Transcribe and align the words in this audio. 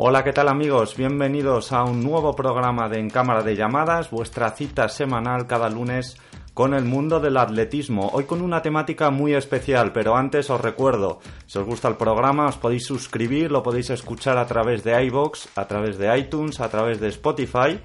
Hola, 0.00 0.22
¿qué 0.22 0.32
tal 0.32 0.46
amigos? 0.46 0.96
Bienvenidos 0.96 1.72
a 1.72 1.82
un 1.82 2.04
nuevo 2.04 2.36
programa 2.36 2.88
de 2.88 3.00
En 3.00 3.10
Cámara 3.10 3.42
de 3.42 3.56
Llamadas, 3.56 4.12
vuestra 4.12 4.52
cita 4.52 4.88
semanal 4.88 5.48
cada 5.48 5.68
lunes 5.68 6.16
con 6.54 6.72
el 6.72 6.84
mundo 6.84 7.18
del 7.18 7.36
atletismo. 7.36 8.08
Hoy 8.12 8.22
con 8.22 8.40
una 8.40 8.62
temática 8.62 9.10
muy 9.10 9.34
especial, 9.34 9.92
pero 9.92 10.14
antes 10.14 10.50
os 10.50 10.60
recuerdo, 10.60 11.18
si 11.46 11.58
os 11.58 11.66
gusta 11.66 11.88
el 11.88 11.96
programa 11.96 12.46
os 12.46 12.56
podéis 12.56 12.86
suscribir, 12.86 13.50
lo 13.50 13.64
podéis 13.64 13.90
escuchar 13.90 14.38
a 14.38 14.46
través 14.46 14.84
de 14.84 15.02
iBox, 15.06 15.48
a 15.58 15.66
través 15.66 15.98
de 15.98 16.16
iTunes, 16.16 16.60
a 16.60 16.68
través 16.68 17.00
de 17.00 17.08
Spotify 17.08 17.80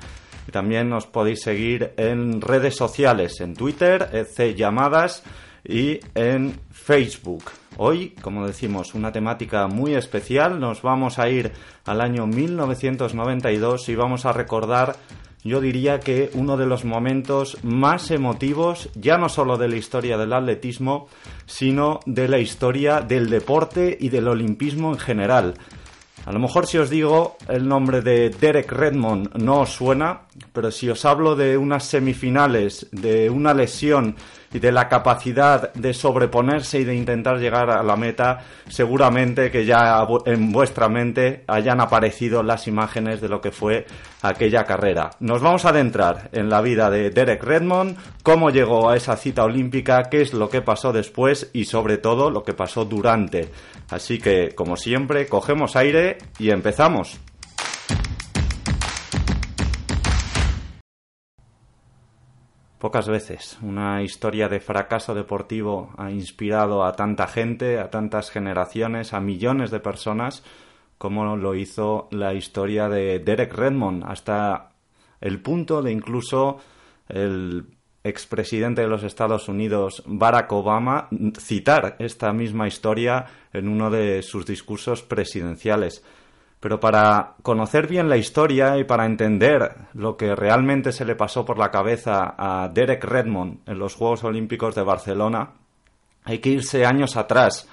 y 0.48 0.52
también 0.52 0.94
os 0.94 1.08
podéis 1.08 1.42
seguir 1.42 1.94
en 1.98 2.42
redes 2.42 2.76
sociales, 2.76 3.42
en 3.42 3.56
Twitter, 3.56 4.28
C 4.32 4.54
Llamadas 4.54 5.24
y 5.64 6.00
en 6.14 6.60
Facebook. 6.70 7.63
Hoy, 7.78 8.14
como 8.22 8.46
decimos, 8.46 8.94
una 8.94 9.12
temática 9.12 9.68
muy 9.68 9.96
especial. 9.96 10.60
Nos 10.60 10.84
vamos 10.84 11.18
a 11.18 11.30
ir 11.30 11.52
al 11.86 12.02
año 12.02 12.28
1992 12.28 13.90
y 13.90 13.96
vamos 13.96 14.26
a 14.26 14.34
recordar, 14.34 14.96
yo 15.44 15.60
diría 15.60 16.00
que 16.00 16.30
uno 16.36 16.56
de 16.56 16.68
los 16.68 16.86
momentos 16.86 17.58
más 17.64 18.12
emotivos, 18.12 18.90
ya 18.94 19.18
no 19.18 19.28
solo 19.28 19.58
de 19.58 19.70
la 19.70 19.78
historia 19.78 20.18
del 20.18 20.34
atletismo, 20.34 21.08
sino 21.48 22.00
de 22.06 22.28
la 22.28 22.38
historia 22.38 23.02
del 23.02 23.30
deporte 23.30 23.98
y 24.00 24.10
del 24.10 24.28
olimpismo 24.28 24.92
en 24.92 25.00
general. 25.00 25.56
A 26.26 26.32
lo 26.32 26.40
mejor 26.40 26.68
si 26.68 26.78
os 26.78 26.90
digo 26.90 27.36
el 27.50 27.68
nombre 27.68 28.02
de 28.02 28.30
Derek 28.30 28.72
Redmond 28.72 29.36
no 29.36 29.62
os 29.62 29.74
suena, 29.74 30.22
pero 30.54 30.72
si 30.72 30.90
os 30.90 31.04
hablo 31.04 31.36
de 31.36 31.58
unas 31.58 31.84
semifinales, 31.84 32.88
de 32.92 33.30
una 33.30 33.54
lesión 33.54 34.16
y 34.54 34.60
de 34.60 34.72
la 34.72 34.88
capacidad 34.88 35.74
de 35.74 35.94
sobreponerse 35.94 36.80
y 36.80 36.84
de 36.84 36.96
intentar 36.96 37.38
llegar 37.38 37.70
a 37.70 37.84
la 37.84 37.96
meta, 37.96 38.40
seguramente 38.70 39.52
que 39.52 39.66
ya 39.66 40.06
en 40.26 40.52
vuestra 40.52 40.88
mente 40.88 41.44
hayan 41.48 41.82
aparecido 41.82 42.44
las 42.44 42.68
imágenes 42.68 43.20
de 43.20 43.30
lo 43.30 43.42
que 43.42 43.52
fue 43.52 43.86
aquella 44.22 44.64
carrera. 44.64 45.12
Nos 45.20 45.42
vamos 45.42 45.66
a 45.66 45.70
adentrar 45.70 46.30
en 46.32 46.50
la 46.50 46.62
vida 46.62 46.90
de 46.90 47.10
Derek 47.10 47.44
Redmond, 47.44 47.98
cómo 48.22 48.52
llegó 48.52 48.90
a 48.90 48.96
esa 48.96 49.18
cita 49.18 49.44
olímpica, 49.44 50.04
qué 50.04 50.22
es 50.22 50.34
lo 50.34 50.50
que 50.50 50.62
pasó 50.62 50.94
después 50.94 51.50
y 51.54 51.66
sobre 51.66 51.98
todo 51.98 52.30
lo 52.30 52.44
que 52.44 52.54
pasó 52.54 52.86
durante. 52.86 53.50
Así 53.90 54.20
que, 54.20 54.54
como 54.56 54.78
siempre, 54.78 55.28
cogemos 55.28 55.76
aire 55.76 56.18
y 56.40 56.52
empezamos. 56.52 57.20
Pocas 62.84 63.08
veces 63.08 63.58
una 63.62 64.04
historia 64.04 64.50
de 64.50 64.60
fracaso 64.60 65.16
deportivo 65.16 65.94
ha 65.96 66.12
inspirado 66.12 66.84
a 66.84 66.98
tanta 66.98 67.28
gente, 67.28 67.80
a 67.80 67.90
tantas 67.90 68.30
generaciones, 68.30 69.14
a 69.14 69.22
millones 69.22 69.72
de 69.72 69.80
personas, 69.80 70.44
como 70.98 71.38
lo 71.38 71.56
hizo 71.56 72.10
la 72.12 72.34
historia 72.34 72.90
de 72.90 73.20
Derek 73.20 73.54
Redmond, 73.54 74.04
hasta 74.04 74.74
el 75.22 75.42
punto 75.42 75.82
de 75.82 75.94
incluso 75.94 76.58
el 77.08 77.68
expresidente 78.04 78.82
de 78.82 78.90
los 78.90 79.04
Estados 79.04 79.48
Unidos, 79.48 80.04
Barack 80.06 80.52
Obama, 80.52 81.08
citar 81.40 81.96
esta 82.00 82.34
misma 82.34 82.68
historia 82.68 83.28
en 83.54 83.70
uno 83.70 83.92
de 83.92 84.22
sus 84.24 84.46
discursos 84.46 85.04
presidenciales. 85.04 86.04
Pero 86.64 86.80
para 86.80 87.34
conocer 87.42 87.88
bien 87.88 88.08
la 88.08 88.16
historia 88.16 88.78
y 88.78 88.86
para 88.86 89.06
entender 89.06 89.76
lo 89.96 90.16
que 90.16 90.34
realmente 90.34 90.94
se 90.94 91.04
le 91.04 91.14
pasó 91.14 91.44
por 91.44 91.60
la 91.60 91.72
cabeza 91.72 92.36
a 92.38 92.70
Derek 92.70 93.04
Redmond 93.04 93.68
en 93.68 93.80
los 93.80 93.96
Juegos 93.96 94.24
Olímpicos 94.24 94.74
de 94.74 94.82
Barcelona, 94.82 95.56
hay 96.24 96.40
que 96.40 96.52
irse 96.52 96.86
años 96.86 97.18
atrás. 97.18 97.68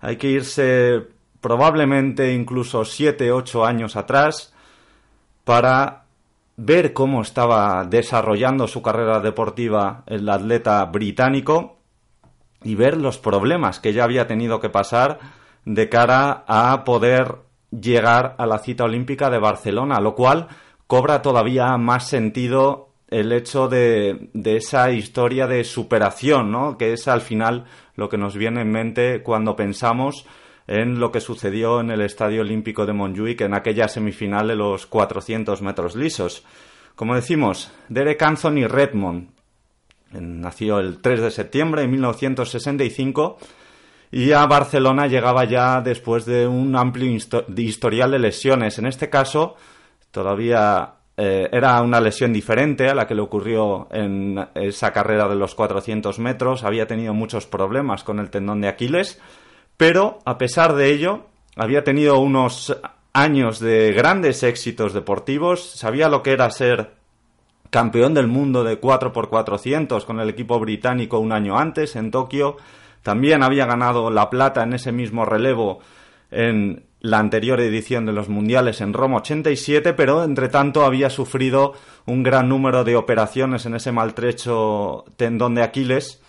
Hay 0.00 0.16
que 0.16 0.30
irse 0.30 1.06
probablemente 1.40 2.34
incluso 2.34 2.84
siete, 2.84 3.30
ocho 3.30 3.64
años 3.64 3.94
atrás 3.94 4.52
para 5.44 6.02
ver 6.56 6.92
cómo 6.94 7.22
estaba 7.22 7.84
desarrollando 7.84 8.66
su 8.66 8.82
carrera 8.82 9.20
deportiva 9.20 10.02
el 10.06 10.28
atleta 10.28 10.84
británico 10.86 11.78
y 12.64 12.74
ver 12.74 12.96
los 12.96 13.16
problemas 13.16 13.78
que 13.78 13.92
ya 13.92 14.02
había 14.02 14.26
tenido 14.26 14.58
que 14.58 14.70
pasar 14.70 15.20
de 15.64 15.88
cara 15.88 16.42
a 16.48 16.82
poder 16.82 17.46
llegar 17.70 18.34
a 18.38 18.46
la 18.46 18.58
cita 18.58 18.84
olímpica 18.84 19.30
de 19.30 19.38
Barcelona, 19.38 20.00
lo 20.00 20.14
cual 20.14 20.48
cobra 20.86 21.22
todavía 21.22 21.76
más 21.76 22.08
sentido 22.08 22.88
el 23.08 23.32
hecho 23.32 23.68
de, 23.68 24.30
de, 24.34 24.56
esa 24.56 24.90
historia 24.90 25.46
de 25.46 25.64
superación, 25.64 26.50
¿no? 26.50 26.76
Que 26.76 26.92
es 26.92 27.08
al 27.08 27.22
final 27.22 27.64
lo 27.94 28.08
que 28.08 28.18
nos 28.18 28.36
viene 28.36 28.60
en 28.60 28.70
mente 28.70 29.22
cuando 29.22 29.56
pensamos 29.56 30.26
en 30.66 31.00
lo 31.00 31.10
que 31.10 31.20
sucedió 31.20 31.80
en 31.80 31.90
el 31.90 32.02
Estadio 32.02 32.42
Olímpico 32.42 32.84
de 32.84 32.92
Montjuic 32.92 33.40
en 33.40 33.54
aquella 33.54 33.88
semifinal 33.88 34.48
de 34.48 34.56
los 34.56 34.86
400 34.86 35.62
metros 35.62 35.96
lisos. 35.96 36.44
Como 36.94 37.14
decimos, 37.14 37.72
Derek 37.88 38.20
Anthony 38.22 38.66
Redmond 38.68 39.30
nació 40.12 40.78
el 40.78 41.00
3 41.00 41.22
de 41.22 41.30
septiembre 41.30 41.82
de 41.82 41.88
1965 41.88 43.38
y 44.10 44.32
a 44.32 44.46
Barcelona 44.46 45.06
llegaba 45.06 45.44
ya 45.44 45.80
después 45.80 46.24
de 46.24 46.46
un 46.46 46.74
amplio 46.76 47.10
historial 47.56 48.10
de 48.10 48.18
lesiones. 48.18 48.78
En 48.78 48.86
este 48.86 49.10
caso, 49.10 49.56
todavía 50.10 50.94
eh, 51.16 51.48
era 51.52 51.82
una 51.82 52.00
lesión 52.00 52.32
diferente 52.32 52.88
a 52.88 52.94
la 52.94 53.06
que 53.06 53.14
le 53.14 53.22
ocurrió 53.22 53.88
en 53.90 54.38
esa 54.54 54.92
carrera 54.92 55.28
de 55.28 55.36
los 55.36 55.54
400 55.54 56.18
metros. 56.20 56.64
Había 56.64 56.86
tenido 56.86 57.12
muchos 57.12 57.46
problemas 57.46 58.02
con 58.02 58.18
el 58.18 58.30
tendón 58.30 58.60
de 58.60 58.68
Aquiles, 58.68 59.20
pero 59.76 60.20
a 60.24 60.38
pesar 60.38 60.74
de 60.74 60.90
ello, 60.90 61.26
había 61.56 61.84
tenido 61.84 62.18
unos 62.18 62.76
años 63.12 63.58
de 63.58 63.92
grandes 63.92 64.42
éxitos 64.42 64.94
deportivos. 64.94 65.70
Sabía 65.72 66.08
lo 66.08 66.22
que 66.22 66.32
era 66.32 66.50
ser 66.50 66.92
campeón 67.70 68.14
del 68.14 68.28
mundo 68.28 68.64
de 68.64 68.80
4x400 68.80 70.04
con 70.04 70.20
el 70.20 70.30
equipo 70.30 70.58
británico 70.58 71.18
un 71.18 71.32
año 71.32 71.58
antes 71.58 71.96
en 71.96 72.10
Tokio 72.10 72.56
también 73.08 73.42
había 73.42 73.64
ganado 73.64 74.10
la 74.10 74.28
plata 74.28 74.64
en 74.64 74.74
ese 74.74 74.92
mismo 74.92 75.24
relevo 75.24 75.78
en 76.30 76.84
la 77.00 77.18
anterior 77.18 77.58
edición 77.58 78.04
de 78.04 78.12
los 78.12 78.28
Mundiales 78.28 78.82
en 78.82 78.92
Roma 78.92 79.16
87, 79.16 79.94
pero 79.94 80.24
entre 80.24 80.50
tanto 80.50 80.84
había 80.84 81.08
sufrido 81.08 81.72
un 82.04 82.22
gran 82.22 82.50
número 82.50 82.84
de 82.84 82.96
operaciones 82.96 83.64
en 83.64 83.76
ese 83.76 83.92
maltrecho 83.92 85.06
tendón 85.16 85.54
de 85.54 85.62
Aquiles 85.62 86.20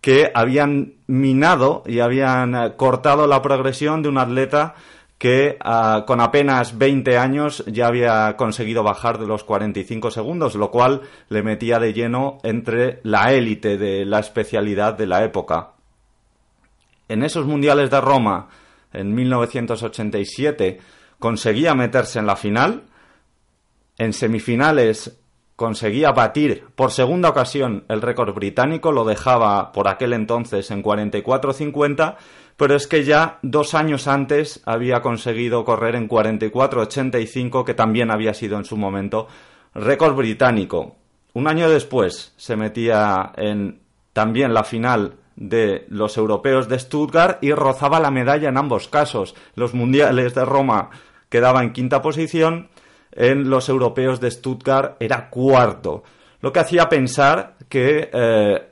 que 0.00 0.30
habían 0.32 0.92
minado 1.08 1.82
y 1.84 1.98
habían 1.98 2.74
cortado 2.76 3.26
la 3.26 3.42
progresión 3.42 4.00
de 4.04 4.08
un 4.10 4.18
atleta 4.18 4.76
que 5.18 5.56
ah, 5.58 6.04
con 6.06 6.20
apenas 6.20 6.78
20 6.78 7.18
años 7.18 7.64
ya 7.66 7.88
había 7.88 8.36
conseguido 8.36 8.84
bajar 8.84 9.18
de 9.18 9.26
los 9.26 9.42
45 9.42 10.12
segundos, 10.12 10.54
lo 10.54 10.70
cual 10.70 11.00
le 11.28 11.42
metía 11.42 11.80
de 11.80 11.92
lleno 11.92 12.38
entre 12.44 13.00
la 13.02 13.32
élite 13.32 13.76
de 13.76 14.04
la 14.04 14.20
especialidad 14.20 14.96
de 14.96 15.08
la 15.08 15.24
época 15.24 15.72
en 17.10 17.24
esos 17.24 17.44
mundiales 17.44 17.90
de 17.90 18.00
Roma 18.00 18.48
en 18.92 19.14
1987 19.14 20.78
conseguía 21.18 21.74
meterse 21.74 22.18
en 22.18 22.26
la 22.26 22.36
final, 22.36 22.84
en 23.98 24.12
semifinales 24.12 25.20
conseguía 25.56 26.12
batir 26.12 26.64
por 26.74 26.90
segunda 26.90 27.28
ocasión 27.28 27.84
el 27.88 28.00
récord 28.00 28.32
británico, 28.32 28.92
lo 28.92 29.04
dejaba 29.04 29.72
por 29.72 29.88
aquel 29.88 30.14
entonces 30.14 30.70
en 30.70 30.82
44.50, 30.82 32.16
pero 32.56 32.74
es 32.74 32.86
que 32.86 33.04
ya 33.04 33.38
dos 33.42 33.74
años 33.74 34.06
antes 34.06 34.62
había 34.64 35.02
conseguido 35.02 35.64
correr 35.64 35.96
en 35.96 36.08
44.85, 36.08 37.64
que 37.64 37.74
también 37.74 38.10
había 38.10 38.32
sido 38.32 38.56
en 38.56 38.64
su 38.64 38.76
momento 38.76 39.28
récord 39.74 40.14
británico. 40.14 40.96
Un 41.34 41.46
año 41.46 41.68
después 41.68 42.32
se 42.36 42.56
metía 42.56 43.32
en 43.36 43.80
también 44.12 44.54
la 44.54 44.64
final 44.64 45.16
de 45.40 45.86
los 45.88 46.16
europeos 46.16 46.68
de 46.68 46.78
Stuttgart 46.78 47.42
y 47.42 47.52
rozaba 47.52 47.98
la 47.98 48.12
medalla 48.12 48.48
en 48.48 48.58
ambos 48.58 48.86
casos. 48.86 49.34
Los 49.56 49.74
mundiales 49.74 50.34
de 50.34 50.44
Roma 50.44 50.90
quedaba 51.28 51.64
en 51.64 51.72
quinta 51.72 52.00
posición 52.02 52.68
en 53.10 53.50
los 53.50 53.68
europeos 53.68 54.20
de 54.20 54.30
Stuttgart 54.30 54.96
era 55.00 55.30
cuarto, 55.30 56.04
lo 56.40 56.52
que 56.52 56.60
hacía 56.60 56.88
pensar 56.88 57.56
que 57.68 58.08
eh, 58.12 58.66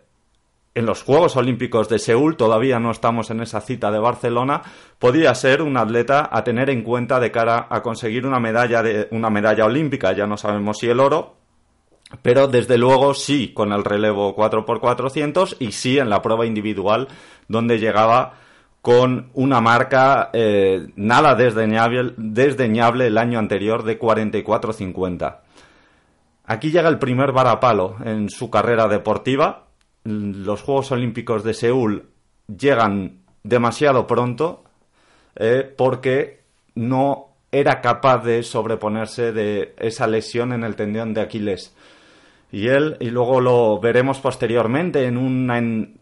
en 0.74 0.86
los 0.86 1.02
Juegos 1.02 1.36
Olímpicos 1.36 1.88
de 1.88 1.98
Seúl, 1.98 2.36
todavía 2.36 2.78
no 2.78 2.90
estamos 2.90 3.30
en 3.30 3.40
esa 3.40 3.60
cita 3.60 3.90
de 3.90 3.98
Barcelona, 3.98 4.62
podía 4.98 5.34
ser 5.34 5.60
un 5.60 5.76
atleta 5.76 6.28
a 6.30 6.44
tener 6.44 6.70
en 6.70 6.82
cuenta 6.82 7.18
de 7.18 7.32
cara 7.32 7.66
a 7.68 7.82
conseguir 7.82 8.24
una 8.24 8.38
medalla, 8.38 8.82
de, 8.82 9.08
una 9.10 9.28
medalla 9.28 9.64
olímpica, 9.64 10.12
ya 10.12 10.26
no 10.26 10.36
sabemos 10.36 10.78
si 10.78 10.88
el 10.88 11.00
oro, 11.00 11.34
pero 12.22 12.48
desde 12.48 12.78
luego 12.78 13.14
sí 13.14 13.52
con 13.52 13.72
el 13.72 13.84
relevo 13.84 14.34
4x400 14.34 15.56
y 15.58 15.72
sí 15.72 15.98
en 15.98 16.10
la 16.10 16.22
prueba 16.22 16.46
individual 16.46 17.08
donde 17.48 17.78
llegaba 17.78 18.34
con 18.80 19.30
una 19.34 19.60
marca 19.60 20.30
eh, 20.32 20.88
nada 20.96 21.34
desdeñable, 21.34 22.14
desdeñable 22.16 23.08
el 23.08 23.18
año 23.18 23.38
anterior 23.38 23.82
de 23.82 23.98
44.50. 23.98 25.38
Aquí 26.44 26.70
llega 26.70 26.88
el 26.88 26.98
primer 26.98 27.32
varapalo 27.32 27.96
en 28.04 28.30
su 28.30 28.48
carrera 28.48 28.88
deportiva, 28.88 29.66
los 30.04 30.62
Juegos 30.62 30.92
Olímpicos 30.92 31.44
de 31.44 31.52
Seúl 31.52 32.08
llegan 32.46 33.18
demasiado 33.42 34.06
pronto 34.06 34.64
eh, 35.36 35.70
porque 35.76 36.40
no 36.74 37.28
era 37.52 37.80
capaz 37.80 38.24
de 38.24 38.42
sobreponerse 38.42 39.32
de 39.32 39.74
esa 39.78 40.06
lesión 40.06 40.52
en 40.52 40.64
el 40.64 40.76
tendón 40.76 41.14
de 41.14 41.20
Aquiles. 41.20 41.74
Y 42.50 42.68
él, 42.68 42.96
y 43.00 43.10
luego 43.10 43.40
lo 43.40 43.78
veremos 43.78 44.20
posteriormente 44.20 45.04
en, 45.04 45.18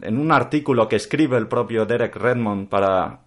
en 0.00 0.18
un 0.18 0.32
artículo 0.32 0.88
que 0.88 0.96
escribe 0.96 1.36
el 1.36 1.48
propio 1.48 1.86
Derek 1.86 2.14
Redmond 2.14 2.68
para 2.68 3.20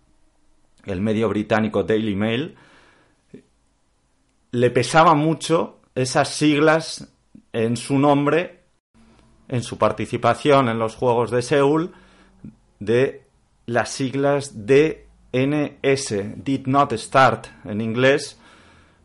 el 0.85 1.01
medio 1.01 1.27
británico 1.27 1.83
Daily 1.83 2.15
Mail, 2.15 2.55
le 4.51 4.71
pesaba 4.71 5.13
mucho 5.15 5.79
esas 5.95 6.29
siglas 6.29 7.13
en 7.51 7.75
su 7.75 7.99
nombre 7.99 8.59
en 9.49 9.63
su 9.63 9.77
participación 9.77 10.69
en 10.69 10.79
los 10.79 10.95
Juegos 10.95 11.31
de 11.31 11.41
Seúl 11.41 11.91
de 12.79 13.23
las 13.65 13.89
siglas 13.89 14.65
DNS, 14.65 15.03
Did 15.31 16.67
Not 16.67 16.93
Start 16.93 17.47
en 17.65 17.81
inglés, 17.81 18.38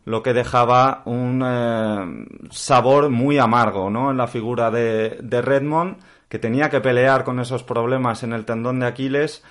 lo 0.04 0.22
que 0.22 0.34
dejaba 0.34 1.02
un 1.06 1.42
eh, 1.46 2.48
sabor 2.50 3.10
muy 3.10 3.38
amargo 3.38 3.90
¿no? 3.90 4.10
en 4.10 4.16
la 4.16 4.26
figura 4.26 4.70
de, 4.70 5.18
de 5.22 5.42
Redmond, 5.42 5.96
que 6.28 6.38
tenía 6.38 6.70
que 6.70 6.80
pelear 6.80 7.24
con 7.24 7.40
esos 7.40 7.62
problemas 7.62 8.22
en 8.22 8.32
el 8.32 8.44
tendón 8.44 8.80
de 8.80 8.86
Aquiles, 8.86 9.42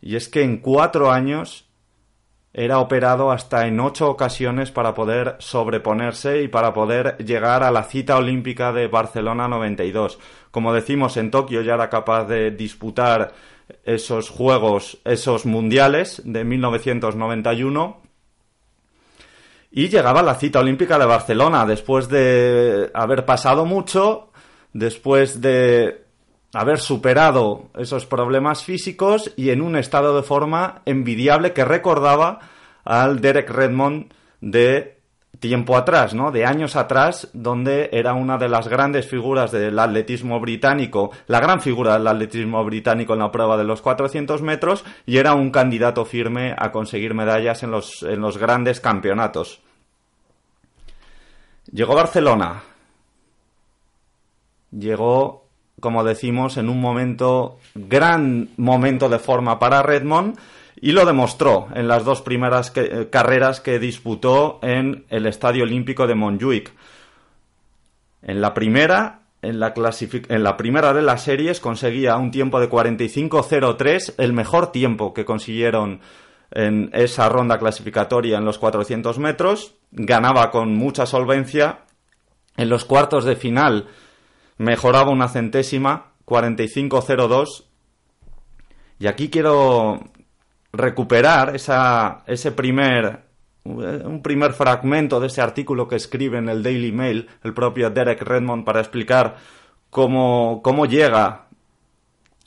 y 0.00 0.16
es 0.16 0.28
que 0.28 0.42
en 0.42 0.58
cuatro 0.58 1.10
años 1.12 1.70
era 2.52 2.80
operado 2.80 3.30
hasta 3.30 3.66
en 3.66 3.78
ocho 3.78 4.10
ocasiones 4.10 4.72
para 4.72 4.94
poder 4.94 5.36
sobreponerse 5.38 6.42
y 6.42 6.48
para 6.48 6.74
poder 6.74 7.16
llegar 7.18 7.62
a 7.62 7.70
la 7.70 7.84
cita 7.84 8.16
olímpica 8.16 8.72
de 8.72 8.88
Barcelona 8.88 9.46
92. 9.46 10.18
Como 10.50 10.72
decimos, 10.72 11.16
en 11.16 11.30
Tokio 11.30 11.62
ya 11.62 11.74
era 11.74 11.88
capaz 11.88 12.24
de 12.24 12.50
disputar 12.50 13.32
esos 13.84 14.30
Juegos, 14.30 14.98
esos 15.04 15.46
Mundiales 15.46 16.22
de 16.24 16.42
1991 16.44 18.09
y 19.70 19.88
llegaba 19.88 20.22
la 20.22 20.34
cita 20.34 20.60
olímpica 20.60 20.98
de 20.98 21.06
Barcelona 21.06 21.64
después 21.64 22.08
de 22.08 22.90
haber 22.92 23.24
pasado 23.24 23.64
mucho, 23.64 24.30
después 24.72 25.40
de 25.40 26.04
haber 26.52 26.78
superado 26.78 27.70
esos 27.78 28.06
problemas 28.06 28.64
físicos 28.64 29.32
y 29.36 29.50
en 29.50 29.62
un 29.62 29.76
estado 29.76 30.16
de 30.16 30.22
forma 30.22 30.82
envidiable 30.84 31.52
que 31.52 31.64
recordaba 31.64 32.40
al 32.84 33.20
Derek 33.20 33.50
Redmond 33.50 34.12
de 34.40 34.99
tiempo 35.40 35.76
atrás, 35.76 36.14
¿no? 36.14 36.30
De 36.30 36.44
años 36.44 36.76
atrás, 36.76 37.28
donde 37.32 37.88
era 37.92 38.14
una 38.14 38.38
de 38.38 38.48
las 38.48 38.68
grandes 38.68 39.08
figuras 39.08 39.50
del 39.50 39.78
atletismo 39.78 40.38
británico, 40.38 41.10
la 41.26 41.40
gran 41.40 41.60
figura 41.60 41.94
del 41.94 42.06
atletismo 42.06 42.64
británico 42.64 43.14
en 43.14 43.20
la 43.20 43.32
prueba 43.32 43.56
de 43.56 43.64
los 43.64 43.82
400 43.82 44.42
metros 44.42 44.84
y 45.06 45.16
era 45.16 45.34
un 45.34 45.50
candidato 45.50 46.04
firme 46.04 46.54
a 46.56 46.70
conseguir 46.70 47.14
medallas 47.14 47.62
en 47.62 47.70
los, 47.70 48.02
en 48.02 48.20
los 48.20 48.38
grandes 48.38 48.80
campeonatos. 48.80 49.60
Llegó 51.72 51.94
Barcelona. 51.94 52.62
Llegó 54.70 55.50
como 55.80 56.04
decimos, 56.04 56.58
en 56.58 56.68
un 56.68 56.80
momento, 56.80 57.58
gran 57.74 58.50
momento 58.58 59.08
de 59.08 59.18
forma 59.18 59.58
para 59.58 59.82
Redmond 59.82 60.38
y 60.80 60.92
lo 60.92 61.04
demostró 61.04 61.68
en 61.74 61.88
las 61.88 62.04
dos 62.04 62.22
primeras 62.22 62.72
eh, 62.74 63.08
carreras 63.10 63.60
que 63.60 63.78
disputó 63.78 64.58
en 64.62 65.04
el 65.10 65.26
Estadio 65.26 65.64
Olímpico 65.64 66.06
de 66.06 66.14
Montjuic. 66.14 66.72
En 68.22 68.40
la 68.40 68.54
primera, 68.54 69.22
en 69.42 69.60
la, 69.60 69.74
en 69.74 70.42
la 70.42 70.56
primera 70.56 70.94
de 70.94 71.02
las 71.02 71.22
series 71.22 71.60
conseguía 71.60 72.16
un 72.16 72.30
tiempo 72.30 72.60
de 72.60 72.70
45.03, 72.70 74.14
el 74.16 74.32
mejor 74.32 74.72
tiempo 74.72 75.12
que 75.12 75.26
consiguieron 75.26 76.00
en 76.50 76.90
esa 76.94 77.28
ronda 77.28 77.58
clasificatoria 77.58 78.38
en 78.38 78.44
los 78.44 78.58
400 78.58 79.18
metros, 79.18 79.74
ganaba 79.92 80.50
con 80.50 80.74
mucha 80.74 81.04
solvencia. 81.04 81.80
En 82.56 82.68
los 82.68 82.84
cuartos 82.84 83.24
de 83.24 83.36
final 83.36 83.88
mejoraba 84.56 85.10
una 85.10 85.28
centésima, 85.28 86.12
45.02. 86.26 87.64
Y 88.98 89.06
aquí 89.06 89.30
quiero 89.30 90.00
recuperar 90.72 91.54
esa, 91.54 92.22
ese 92.26 92.52
primer, 92.52 93.24
un 93.64 94.22
primer 94.22 94.52
fragmento 94.52 95.20
de 95.20 95.26
ese 95.26 95.40
artículo 95.40 95.88
que 95.88 95.96
escribe 95.96 96.38
en 96.38 96.48
el 96.48 96.62
Daily 96.62 96.92
Mail 96.92 97.28
el 97.42 97.54
propio 97.54 97.90
Derek 97.90 98.22
Redmond 98.22 98.64
para 98.64 98.80
explicar 98.80 99.36
cómo, 99.90 100.60
cómo 100.62 100.86
llega 100.86 101.46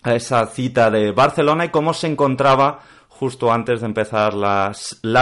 a 0.03 0.15
esa 0.15 0.45
cita 0.47 0.89
de 0.89 1.11
Barcelona 1.11 1.65
y 1.65 1.69
cómo 1.69 1.93
se 1.93 2.07
encontraba 2.07 2.79
justo 3.07 3.51
antes 3.51 3.81
de 3.81 3.85
empezar 3.85 4.33
la 4.33 4.73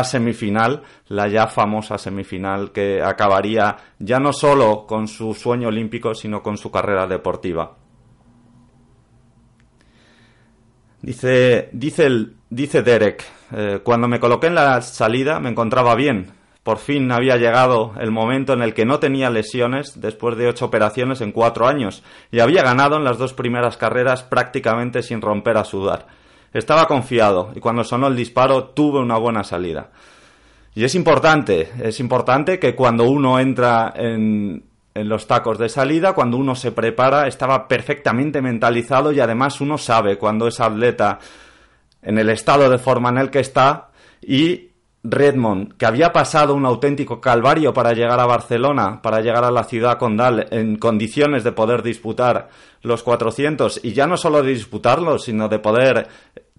semifinal, 0.04 0.82
la 1.08 1.28
ya 1.28 1.48
famosa 1.48 1.98
semifinal 1.98 2.72
que 2.72 3.02
acabaría 3.04 3.78
ya 4.00 4.20
no 4.20 4.34
solo 4.34 4.88
con 4.88 5.08
su 5.08 5.34
sueño 5.34 5.68
olímpico, 5.68 6.16
sino 6.16 6.42
con 6.42 6.58
su 6.58 6.72
carrera 6.72 7.06
deportiva. 7.06 7.76
Dice, 11.02 11.70
dice, 11.74 12.10
dice 12.52 12.84
Derek, 12.84 13.24
eh, 13.54 13.80
cuando 13.82 14.08
me 14.08 14.20
coloqué 14.20 14.48
en 14.48 14.56
la 14.56 14.82
salida 14.82 15.40
me 15.40 15.50
encontraba 15.50 15.96
bien. 15.96 16.34
Por 16.64 16.78
fin 16.78 17.12
había 17.12 17.38
llegado 17.38 17.94
el 18.00 18.12
momento 18.12 18.54
en 18.54 18.62
el 18.62 18.76
que 18.76 18.86
no 18.86 19.00
tenía 19.00 19.32
lesiones 19.32 20.00
después 20.00 20.38
de 20.38 20.48
ocho 20.48 20.66
operaciones 20.66 21.22
en 21.22 21.32
cuatro 21.32 21.66
años 21.68 22.04
y 22.30 22.40
había 22.40 22.62
ganado 22.62 22.98
en 22.98 23.04
las 23.04 23.18
dos 23.18 23.34
primeras 23.34 23.78
carreras 23.78 24.22
prácticamente 24.22 25.02
sin 25.02 25.22
romper 25.22 25.58
a 25.58 25.64
sudar. 25.64 26.06
Estaba 26.54 26.86
confiado 26.86 27.52
y 27.56 27.62
cuando 27.62 27.84
sonó 27.84 28.08
el 28.08 28.16
disparo 28.16 28.66
tuve 28.66 29.00
una 29.00 29.18
buena 29.18 29.44
salida. 29.44 29.90
Y 30.76 30.84
es 30.84 30.94
importante, 30.94 31.70
es 31.82 32.00
importante 32.00 32.60
que 32.60 32.76
cuando 32.76 33.06
uno 33.06 33.40
entra 33.40 33.92
en, 33.96 34.64
en 34.94 35.10
los 35.10 35.26
tacos 35.26 35.58
de 35.58 35.68
salida, 35.68 36.14
cuando 36.14 36.38
uno 36.38 36.54
se 36.56 36.72
prepara, 36.72 37.28
estaba 37.28 37.68
perfectamente 37.68 38.42
mentalizado 38.42 39.12
y 39.12 39.20
además 39.20 39.62
uno 39.62 39.78
sabe 39.78 40.18
cuando 40.18 40.48
es 40.48 40.60
atleta 40.60 41.18
en 42.02 42.18
el 42.18 42.30
estado 42.30 42.70
de 42.70 42.78
forma 42.78 43.10
en 43.10 43.18
el 43.18 43.30
que 43.30 43.40
está 43.40 43.90
y 44.22 44.72
Redmond, 45.04 45.78
que 45.78 45.86
había 45.88 46.14
pasado 46.14 46.54
un 46.54 46.66
auténtico 46.66 47.20
calvario 47.20 47.74
para 47.74 47.94
llegar 47.94 48.20
a 48.20 48.28
Barcelona, 48.28 49.02
para 49.02 49.22
llegar 49.22 49.44
a 49.44 49.52
la 49.52 49.64
ciudad 49.64 49.98
condal 49.98 50.48
en 50.52 50.78
condiciones 50.78 51.44
de 51.44 51.52
poder 51.52 51.82
disputar 51.82 52.50
los 52.84 53.02
400 53.02 53.84
y 53.84 53.94
ya 53.94 54.06
no 54.06 54.16
solo 54.16 54.44
de 54.44 54.52
disputarlos, 54.52 55.24
sino 55.24 55.50
de 55.50 55.60
poder 55.60 56.08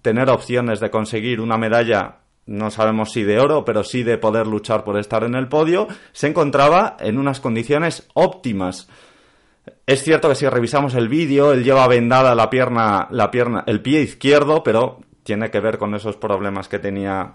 tener 0.01 0.29
opciones 0.29 0.81
de 0.81 0.91
conseguir 0.91 1.39
una 1.39 1.57
medalla, 1.57 2.17
no 2.45 2.69
sabemos 2.69 3.13
si 3.13 3.23
de 3.23 3.39
oro, 3.39 3.63
pero 3.63 3.85
sí 3.85 4.03
de 4.03 4.17
poder 4.17 4.45
luchar 4.45 4.83
por 4.83 4.99
estar 4.99 5.23
en 5.23 5.35
el 5.35 5.47
podio, 5.47 5.87
se 6.11 6.27
encontraba 6.27 6.97
en 6.99 7.17
unas 7.17 7.39
condiciones 7.39 8.09
óptimas. 8.13 8.89
Es 9.85 10.03
cierto 10.03 10.27
que 10.27 10.35
si 10.35 10.47
revisamos 10.49 10.95
el 10.95 11.07
vídeo, 11.07 11.53
él 11.53 11.63
lleva 11.63 11.87
vendada 11.87 12.35
la 12.35 12.49
pierna, 12.49 13.07
la 13.11 13.31
pierna, 13.31 13.63
el 13.67 13.81
pie 13.81 14.01
izquierdo, 14.01 14.61
pero 14.63 14.99
tiene 15.23 15.49
que 15.49 15.59
ver 15.59 15.77
con 15.77 15.95
esos 15.95 16.17
problemas 16.17 16.67
que 16.67 16.79
tenía 16.79 17.33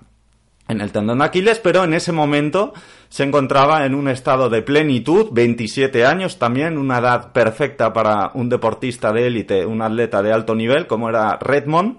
en 0.68 0.82
el 0.82 0.92
tendón 0.92 1.18
de 1.18 1.24
Aquiles, 1.24 1.58
pero 1.58 1.84
en 1.84 1.94
ese 1.94 2.12
momento 2.12 2.74
se 3.08 3.24
encontraba 3.24 3.86
en 3.86 3.94
un 3.94 4.08
estado 4.08 4.50
de 4.50 4.62
plenitud, 4.62 5.28
27 5.32 6.04
años 6.04 6.38
también, 6.38 6.76
una 6.76 6.98
edad 6.98 7.32
perfecta 7.32 7.92
para 7.92 8.30
un 8.34 8.50
deportista 8.50 9.12
de 9.12 9.26
élite, 9.26 9.64
un 9.64 9.80
atleta 9.80 10.22
de 10.22 10.32
alto 10.32 10.54
nivel 10.54 10.86
como 10.86 11.08
era 11.08 11.38
Redmond, 11.40 11.98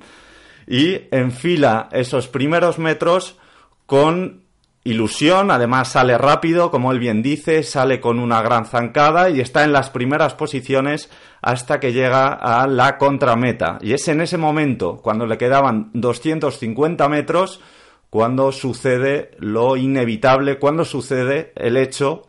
y 0.68 1.02
enfila 1.10 1.90
esos 1.92 2.28
primeros 2.28 2.78
metros 2.78 3.40
con 3.88 4.44
ilusión, 4.84 5.52
además 5.52 5.92
sale 5.92 6.18
rápido, 6.18 6.72
como 6.72 6.92
él 6.92 7.00
bien 7.00 7.22
dice, 7.22 7.64
sale 7.64 8.00
con 8.00 8.20
una 8.20 8.42
gran 8.42 8.66
zancada 8.66 9.30
y 9.30 9.40
está 9.42 9.64
en 9.64 9.74
las 9.74 9.90
primeras 9.90 10.34
posiciones 10.34 11.10
hasta 11.42 11.80
que 11.80 11.94
llega 11.94 12.34
a 12.34 12.68
la 12.68 12.98
contrameta. 12.98 13.78
Y 13.82 13.94
es 13.94 14.08
en 14.08 14.22
ese 14.22 14.38
momento, 14.38 14.98
cuando 14.98 15.26
le 15.26 15.38
quedaban 15.38 15.92
250 15.94 17.08
metros, 17.10 17.62
cuando 18.10 18.52
sucede 18.52 19.32
lo 19.40 19.78
inevitable, 19.78 20.58
cuando 20.58 20.86
sucede 20.86 21.54
el 21.56 21.78
hecho 21.78 22.24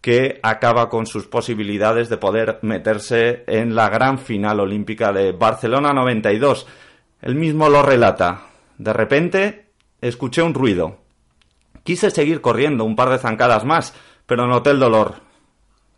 que 0.00 0.38
acaba 0.42 0.90
con 0.90 1.06
sus 1.06 1.26
posibilidades 1.26 2.10
de 2.10 2.18
poder 2.18 2.58
meterse 2.60 3.42
en 3.46 3.74
la 3.74 3.88
gran 3.88 4.18
final 4.18 4.60
olímpica 4.60 5.12
de 5.14 5.32
Barcelona 5.32 5.94
92. 5.94 6.66
Él 7.22 7.36
mismo 7.36 7.70
lo 7.70 7.82
relata. 7.82 8.42
De 8.76 8.92
repente 8.92 9.70
escuché 10.02 10.42
un 10.42 10.52
ruido. 10.52 11.03
Quise 11.84 12.10
seguir 12.10 12.40
corriendo 12.40 12.84
un 12.84 12.96
par 12.96 13.10
de 13.10 13.18
zancadas 13.18 13.64
más, 13.64 13.94
pero 14.26 14.46
noté 14.46 14.70
el 14.70 14.80
dolor. 14.80 15.16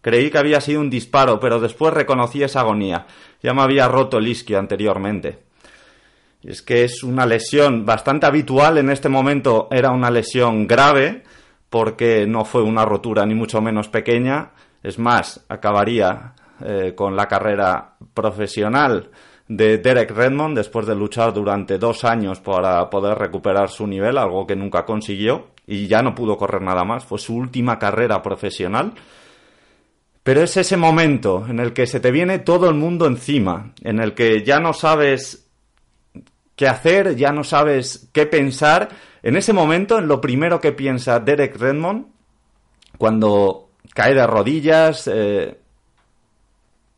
Creí 0.03 0.31
que 0.31 0.39
había 0.39 0.61
sido 0.61 0.81
un 0.81 0.91
disparo, 0.91 1.41
pero 1.41 1.59
después 1.59 1.95
reconocí 1.95 2.43
esa 2.43 2.61
agonía. 2.61 3.07
Ya 3.43 3.55
me 3.55 3.63
había 3.63 3.89
roto 3.89 4.19
el 4.19 4.29
isquio 4.29 4.59
anteriormente. 4.59 5.39
Es 6.43 6.63
que 6.63 6.85
es 6.85 7.03
una 7.03 7.25
lesión 7.27 7.87
bastante 7.87 8.27
habitual. 8.27 8.79
En 8.79 8.91
este 8.91 9.09
momento 9.09 9.69
era 9.71 9.91
una 9.91 10.11
lesión 10.11 10.67
grave, 10.67 11.25
porque 11.71 12.27
no 12.27 12.45
fue 12.45 12.63
una 12.63 12.85
rotura 12.85 13.25
ni 13.27 13.35
mucho 13.35 13.61
menos 13.61 13.89
pequeña. 13.89 14.51
Es 14.83 14.99
más, 14.99 15.45
acabaría 15.49 16.35
eh, 16.65 16.95
con 16.95 17.17
la 17.17 17.27
carrera 17.27 17.97
profesional 18.15 19.11
de 19.49 19.79
Derek 19.79 20.11
Redmond 20.11 20.57
después 20.57 20.87
de 20.87 20.95
luchar 20.95 21.33
durante 21.33 21.79
dos 21.79 22.05
años 22.05 22.41
para 22.41 22.89
poder 22.91 23.17
recuperar 23.19 23.69
su 23.69 23.87
nivel, 23.87 24.19
algo 24.19 24.47
que 24.47 24.57
nunca 24.57 24.85
consiguió 24.85 25.49
y 25.67 25.87
ya 25.87 26.03
no 26.03 26.15
pudo 26.15 26.37
correr 26.37 26.63
nada 26.63 26.85
más. 26.85 27.05
Fue 27.05 27.19
su 27.19 27.35
última 27.37 27.79
carrera 27.79 28.23
profesional. 28.23 28.93
Pero 30.23 30.43
es 30.43 30.57
ese 30.57 30.77
momento 30.77 31.47
en 31.49 31.61
el 31.61 31.73
que 31.73 31.87
se 31.87 32.01
te 32.01 32.11
viene 32.11 32.41
todo 32.41 32.69
el 32.69 32.75
mundo 32.75 33.07
encima, 33.07 33.73
en 33.83 34.01
el 34.01 34.13
que 34.15 34.43
ya 34.43 34.59
no 34.59 34.73
sabes 34.73 35.49
qué 36.57 36.67
hacer, 36.67 37.15
ya 37.15 37.31
no 37.31 37.45
sabes 37.45 38.09
qué 38.13 38.27
pensar. 38.27 38.89
En 39.23 39.37
ese 39.37 39.53
momento, 39.53 39.99
en 39.99 40.09
lo 40.09 40.21
primero 40.21 40.61
que 40.61 40.73
piensa 40.73 41.21
Derek 41.21 41.57
Redmond, 41.57 42.07
cuando 42.99 43.71
cae 43.95 44.15
de 44.15 44.27
rodillas, 44.27 45.09
eh, 45.13 45.59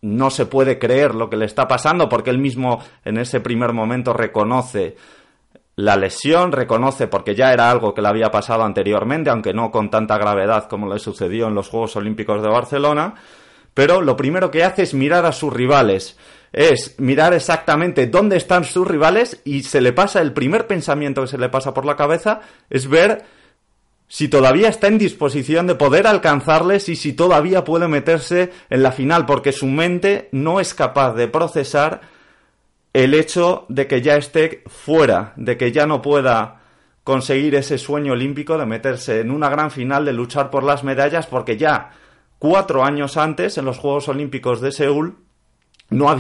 no 0.01 0.31
se 0.31 0.47
puede 0.47 0.79
creer 0.79 1.15
lo 1.15 1.29
que 1.29 1.37
le 1.37 1.45
está 1.45 1.67
pasando 1.67 2.09
porque 2.09 2.31
él 2.31 2.39
mismo 2.39 2.83
en 3.05 3.19
ese 3.19 3.41
primer 3.41 3.73
momento 3.73 4.13
reconoce 4.13 4.97
la 5.77 5.97
lesión, 5.97 6.51
reconoce 6.53 7.07
porque 7.07 7.35
ya 7.35 7.53
era 7.53 7.71
algo 7.71 7.95
que 7.95 8.03
le 8.03 8.09
había 8.09 8.31
pasado 8.31 8.65
anteriormente, 8.65 9.31
aunque 9.31 9.55
no 9.55 9.71
con 9.71 9.91
tanta 9.91 10.19
gravedad 10.19 10.69
como 10.69 10.93
le 10.93 10.99
sucedió 10.99 11.47
en 11.47 11.55
los 11.55 11.69
Juegos 11.69 11.95
Olímpicos 11.97 12.43
de 12.43 12.49
Barcelona, 12.49 13.15
pero 13.75 14.03
lo 14.03 14.17
primero 14.17 14.51
que 14.51 14.65
hace 14.65 14.83
es 14.83 14.93
mirar 14.93 15.25
a 15.25 15.31
sus 15.31 15.53
rivales, 15.53 16.19
es 16.53 16.99
mirar 16.99 17.33
exactamente 17.33 18.09
dónde 18.09 18.37
están 18.37 18.65
sus 18.65 18.89
rivales 18.89 19.41
y 19.45 19.63
se 19.63 19.81
le 19.81 19.93
pasa 19.93 20.21
el 20.21 20.33
primer 20.33 20.67
pensamiento 20.67 21.23
que 21.23 21.29
se 21.29 21.39
le 21.39 21.49
pasa 21.49 21.75
por 21.75 21.85
la 21.85 21.95
cabeza 21.95 22.41
es 22.71 22.89
ver 22.89 23.25
si 24.09 24.29
todavía 24.29 24.69
está 24.69 24.89
en 24.89 24.99
disposición 24.99 25.67
de 25.67 25.75
poder 25.75 26.07
alcanzarles 26.07 26.89
y 26.89 26.97
si 26.97 27.13
todavía 27.13 27.65
puede 27.65 27.89
meterse 27.89 28.51
en 28.71 28.83
la 28.83 28.91
final, 28.91 29.27
porque 29.27 29.53
su 29.53 29.67
mente 29.67 30.29
no 30.33 30.61
es 30.61 30.73
capaz 30.73 31.13
de 31.13 31.29
procesar 31.29 32.01
el 32.95 33.13
hecho 33.13 33.67
de 33.69 33.87
que 33.87 34.01
ya 34.01 34.17
esté 34.17 34.65
fuera, 34.67 35.35
de 35.37 35.59
que 35.59 35.73
ya 35.73 35.87
no 35.87 36.01
pueda 36.01 36.63
conseguir 37.05 37.55
ese 37.55 37.77
sueño 37.77 38.13
olímpico 38.15 38.57
de 38.59 38.67
meterse 38.67 39.21
en 39.21 39.31
una 39.31 39.51
gran 39.51 39.71
final, 39.71 40.07
de 40.07 40.15
luchar 40.15 40.51
por 40.51 40.65
las 40.65 40.85
medallas, 40.85 41.27
porque 41.27 41.59
ya 41.59 41.91
cuatro 42.39 42.85
años 42.85 43.19
antes, 43.19 43.59
en 43.59 43.67
los 43.67 43.79
Juegos 43.79 44.09
Olímpicos 44.09 44.61
de 44.63 44.73
Seúl, 44.73 45.17
no, 45.91 46.11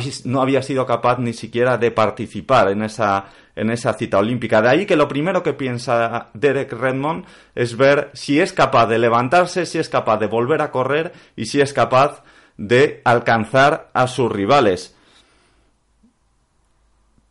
había 0.40 0.62
sido 0.62 0.86
capaz 0.86 1.18
ni 1.18 1.34
siquiera 1.34 1.76
de 1.76 1.90
participar 1.90 2.70
en 2.70 2.82
esa, 2.82 3.26
en 3.54 3.70
esa 3.70 3.92
cita 3.92 4.18
olímpica. 4.18 4.62
De 4.62 4.68
ahí 4.70 4.86
que 4.86 4.96
lo 4.96 5.08
primero 5.08 5.42
que 5.42 5.52
piensa 5.52 6.28
Derek 6.32 6.72
Redmond 6.72 7.26
es 7.54 7.76
ver 7.76 8.10
si 8.14 8.40
es 8.40 8.54
capaz 8.54 8.86
de 8.86 8.98
levantarse, 8.98 9.66
si 9.66 9.78
es 9.78 9.90
capaz 9.90 10.18
de 10.18 10.26
volver 10.26 10.62
a 10.62 10.70
correr 10.70 11.12
y 11.36 11.46
si 11.46 11.60
es 11.60 11.74
capaz 11.74 12.22
de 12.56 13.02
alcanzar 13.04 13.90
a 13.92 14.06
sus 14.06 14.32
rivales. 14.32 14.96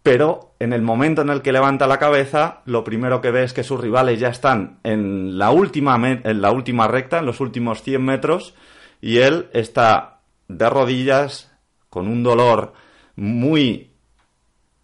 Pero 0.03 0.53
en 0.60 0.74
el 0.74 0.84
momento 0.84 1.24
en 1.24 1.29
el 1.29 1.41
que 1.41 1.51
levanta 1.51 1.88
la 1.88 1.98
cabeza, 1.98 2.62
lo 2.65 2.84
primero 2.84 3.20
que 3.20 3.32
ve 3.32 3.44
es 3.44 3.51
que 3.51 3.63
sus 3.63 3.79
rivales 3.79 4.20
ya 4.20 4.29
están 4.29 4.79
en 4.84 5.39
la 5.39 5.50
última, 5.50 5.96
en 5.96 6.41
la 6.41 6.51
última 6.51 6.88
recta, 6.88 7.20
en 7.20 7.25
los 7.25 7.41
últimos 7.41 7.82
100 7.82 8.06
metros, 8.06 8.53
y 9.01 9.17
él 9.17 9.50
está 9.53 10.20
de 10.48 10.70
rodillas, 10.70 11.51
con 11.98 12.08
un 12.08 12.22
dolor 12.22 12.74
muy 13.16 13.89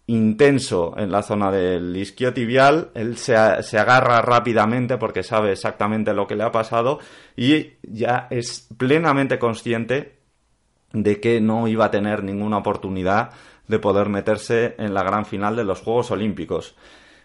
intenso 0.08 0.94
en 0.96 1.12
la 1.12 1.22
zona 1.22 1.52
del 1.52 1.96
isquiotibial, 1.96 2.90
él 2.94 3.16
se, 3.18 3.36
agarra 3.36 4.20
rápidamente 4.20 4.98
porque 4.98 5.22
sabe 5.22 5.52
exactamente 5.52 6.12
lo 6.12 6.26
que 6.26 6.34
le 6.34 6.42
ha 6.42 6.50
pasado 6.50 6.98
y 7.36 7.74
ya 7.84 8.26
es 8.30 8.66
plenamente 8.76 9.38
consciente 9.38 10.18
de 10.92 11.20
que 11.20 11.40
no 11.40 11.68
iba 11.68 11.84
a 11.84 11.92
tener 11.92 12.24
ninguna 12.24 12.58
oportunidad 12.58 13.30
de 13.68 13.78
poder 13.78 14.08
meterse 14.08 14.74
en 14.78 14.92
la 14.92 15.04
gran 15.04 15.24
final 15.24 15.54
de 15.54 15.62
los 15.62 15.82
Juegos 15.82 16.10
Olímpicos. 16.10 16.74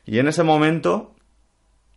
Y 0.06 0.20
en 0.20 0.28
ese 0.28 0.44
momento, 0.44 1.16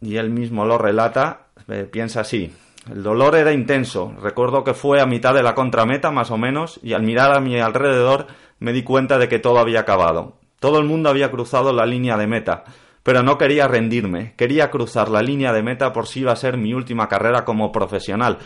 y 0.01 0.17
él 0.17 0.31
mismo 0.31 0.65
lo 0.65 0.79
relata, 0.79 1.49
eh, 1.69 1.87
piensa 1.93 2.21
así, 2.21 2.55
el 2.91 3.03
dolor 3.03 3.37
era 3.37 3.53
intenso. 3.53 4.13
Recuerdo 4.21 4.65
que 4.65 4.75
fue 4.75 5.01
a 5.01 5.07
mitad 5.07 5.35
de 5.35 5.43
la 5.43 5.55
contrameta, 5.55 6.11
más 6.11 6.31
o 6.31 6.39
menos, 6.39 6.81
y 6.83 6.95
al 6.95 7.03
mirar 7.03 7.37
a 7.37 7.41
mi 7.41 7.59
alrededor 7.61 8.27
me 8.59 8.73
di 8.73 8.83
cuenta 8.83 9.19
de 9.19 9.29
que 9.29 9.39
todo 9.39 9.59
había 9.59 9.81
acabado. 9.81 10.39
Todo 10.59 10.79
el 10.79 10.85
mundo 10.85 11.09
había 11.09 11.31
cruzado 11.31 11.73
la 11.73 11.87
línea 11.87 12.17
de 12.17 12.27
meta, 12.27 12.65
pero 13.03 13.23
no 13.23 13.39
quería 13.39 13.69
rendirme. 13.69 14.35
Quería 14.37 14.71
cruzar 14.71 15.09
la 15.09 15.23
línea 15.23 15.53
de 15.53 15.63
meta 15.63 15.93
por 15.93 16.07
si 16.07 16.21
iba 16.21 16.33
a 16.33 16.37
ser 16.37 16.57
mi 16.57 16.75
última 16.75 17.09
carrera 17.09 17.45
como 17.45 17.73
profesional. 17.73 18.39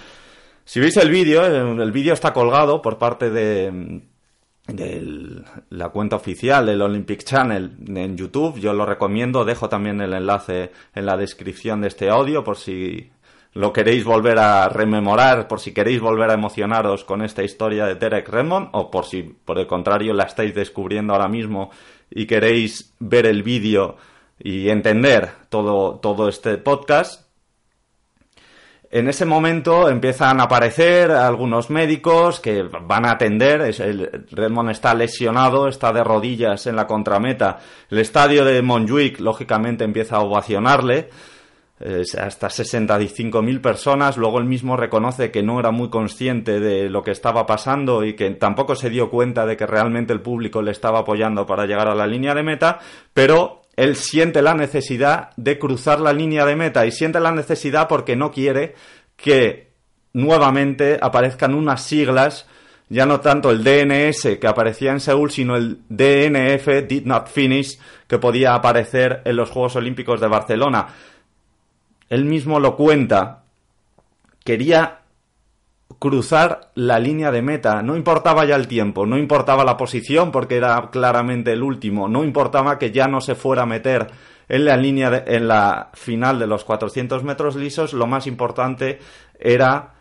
Si 0.65 0.81
veis 0.81 0.97
el 0.97 1.11
vídeo, 1.11 1.45
el 1.45 1.93
vídeo 1.93 2.13
está 2.13 2.33
colgado 2.33 2.83
por 2.83 2.99
parte 2.99 3.31
de, 3.31 4.03
de 4.67 5.43
la 5.71 5.91
cuenta 5.91 6.17
oficial 6.17 6.67
del 6.67 6.83
Olympic 6.83 7.23
Channel 7.23 7.77
en 7.87 8.17
YouTube. 8.17 8.59
Yo 8.59 8.73
lo 8.73 8.85
recomiendo. 8.85 9.45
Dejo 9.45 9.69
también 9.69 10.01
el 10.01 10.13
enlace 10.13 10.73
en 10.95 11.07
la 11.07 11.17
descripción 11.17 11.81
de 11.83 11.89
este 11.89 12.11
audio 12.11 12.43
por 12.43 12.57
si 12.57 13.13
lo 13.57 13.73
queréis 13.73 14.05
volver 14.05 14.39
a 14.39 14.69
rememorar, 14.69 15.49
por 15.49 15.61
si 15.61 15.73
queréis 15.73 15.99
volver 15.99 16.29
a 16.29 16.35
emocionaros 16.35 17.05
con 17.05 17.23
esta 17.23 17.43
historia 17.43 17.87
de 17.87 17.95
Derek 17.95 18.29
Redmond, 18.29 18.69
o 18.73 18.91
por 18.91 19.07
si 19.07 19.23
por 19.23 19.59
el 19.59 19.67
contrario 19.67 20.13
la 20.13 20.25
estáis 20.25 20.55
descubriendo 20.55 21.15
ahora 21.15 21.27
mismo 21.27 21.71
y 22.11 22.27
queréis 22.27 22.93
ver 22.99 23.25
el 23.25 23.43
vídeo 23.43 23.97
y 24.39 24.69
entender 24.69 25.31
todo, 25.49 25.99
todo 26.01 26.29
este 26.29 26.59
podcast. 26.59 27.25
En 28.91 29.09
ese 29.09 29.25
momento 29.25 29.89
empiezan 29.89 30.39
a 30.41 30.45
aparecer 30.45 31.11
algunos 31.11 31.71
médicos 31.71 32.41
que 32.41 32.63
van 32.63 33.07
a 33.07 33.13
atender. 33.13 33.63
El 33.63 34.27
Redmond 34.33 34.71
está 34.71 34.93
lesionado, 34.93 35.67
está 35.67 35.95
de 35.95 36.05
rodillas 36.05 36.67
en 36.67 36.77
la 36.77 36.87
contrameta. 36.87 37.59
El 37.91 38.01
estadio 38.01 38.45
de 38.45 38.61
Montjuic, 38.61 39.19
lógicamente, 39.19 39.83
empieza 39.83 40.17
a 40.17 40.21
ovacionarle 40.21 41.09
hasta 41.79 42.49
65.000 42.49 43.61
personas. 43.61 44.17
Luego 44.17 44.39
él 44.39 44.47
mismo 44.47 44.77
reconoce 44.77 45.31
que 45.31 45.43
no 45.43 45.61
era 45.61 45.71
muy 45.71 45.91
consciente 45.91 46.59
de 46.59 46.89
lo 46.89 47.03
que 47.03 47.11
estaba 47.11 47.45
pasando 47.47 48.05
y 48.05 48.15
que 48.15 48.31
tampoco 48.31 48.75
se 48.75 48.91
dio 48.91 49.11
cuenta 49.11 49.45
de 49.45 49.57
que 49.57 49.67
realmente 49.67 50.13
el 50.13 50.21
público 50.21 50.63
le 50.63 50.71
estaba 50.71 51.01
apoyando 51.01 51.47
para 51.47 51.67
llegar 51.67 51.89
a 51.89 51.95
la 51.95 52.07
línea 52.07 52.35
de 52.35 52.43
meta, 52.43 52.79
pero 53.13 53.63
él 53.77 53.97
siente 53.97 54.41
la 54.41 54.55
necesidad 54.55 55.31
de 55.37 55.59
cruzar 55.59 56.01
la 56.01 56.15
línea 56.15 56.47
de 56.47 56.57
meta 56.57 56.87
y 56.87 56.93
siente 56.93 57.21
la 57.21 57.33
necesidad 57.33 57.89
porque 57.89 58.17
no 58.17 58.31
quiere 58.31 58.75
que 59.17 59.73
nuevamente 60.15 60.99
aparezcan 61.01 61.55
unas 61.55 61.83
siglas 61.83 62.47
ya 62.89 63.05
no 63.05 63.21
tanto 63.21 63.51
el 63.51 63.65
DNS 63.65 64.39
que 64.41 64.47
aparecía 64.47 64.93
en 64.93 65.01
Seúl, 65.01 65.31
sino 65.33 65.57
el 65.57 65.81
DNF, 65.89 66.87
Did 66.87 67.05
Not 67.05 67.27
Finish, 67.27 67.79
que 68.07 68.19
podía 68.19 68.55
aparecer 68.55 69.23
en 69.25 69.35
los 69.35 69.51
Juegos 69.51 69.75
Olímpicos 69.75 70.21
de 70.21 70.29
Barcelona 70.29 70.87
él 72.09 72.25
mismo 72.25 72.61
lo 72.61 72.77
cuenta, 72.77 73.45
quería 74.45 75.01
cruzar 75.99 76.71
la 76.75 76.99
línea 76.99 77.31
de 77.31 77.43
meta, 77.43 77.83
no 77.83 77.97
importaba 77.97 78.45
ya 78.45 78.57
el 78.57 78.69
tiempo, 78.69 79.07
no 79.07 79.19
importaba 79.19 79.65
la 79.65 79.77
posición 79.77 80.31
porque 80.31 80.57
era 80.57 80.91
claramente 80.91 81.53
el 81.53 81.63
último, 81.63 82.09
no 82.09 82.25
importaba 82.25 82.79
que 82.79 82.91
ya 82.91 83.09
no 83.09 83.21
se 83.21 83.35
fuera 83.35 83.63
a 83.63 83.67
meter 83.67 84.07
en 84.49 84.65
la 84.65 84.77
línea 84.77 85.25
en 85.27 85.49
la 85.49 85.91
final 85.95 86.39
de 86.39 86.47
los 86.47 86.65
400 86.65 87.25
metros 87.25 87.57
lisos, 87.57 87.93
lo 87.93 88.07
más 88.07 88.27
importante 88.27 88.99
era 89.39 89.95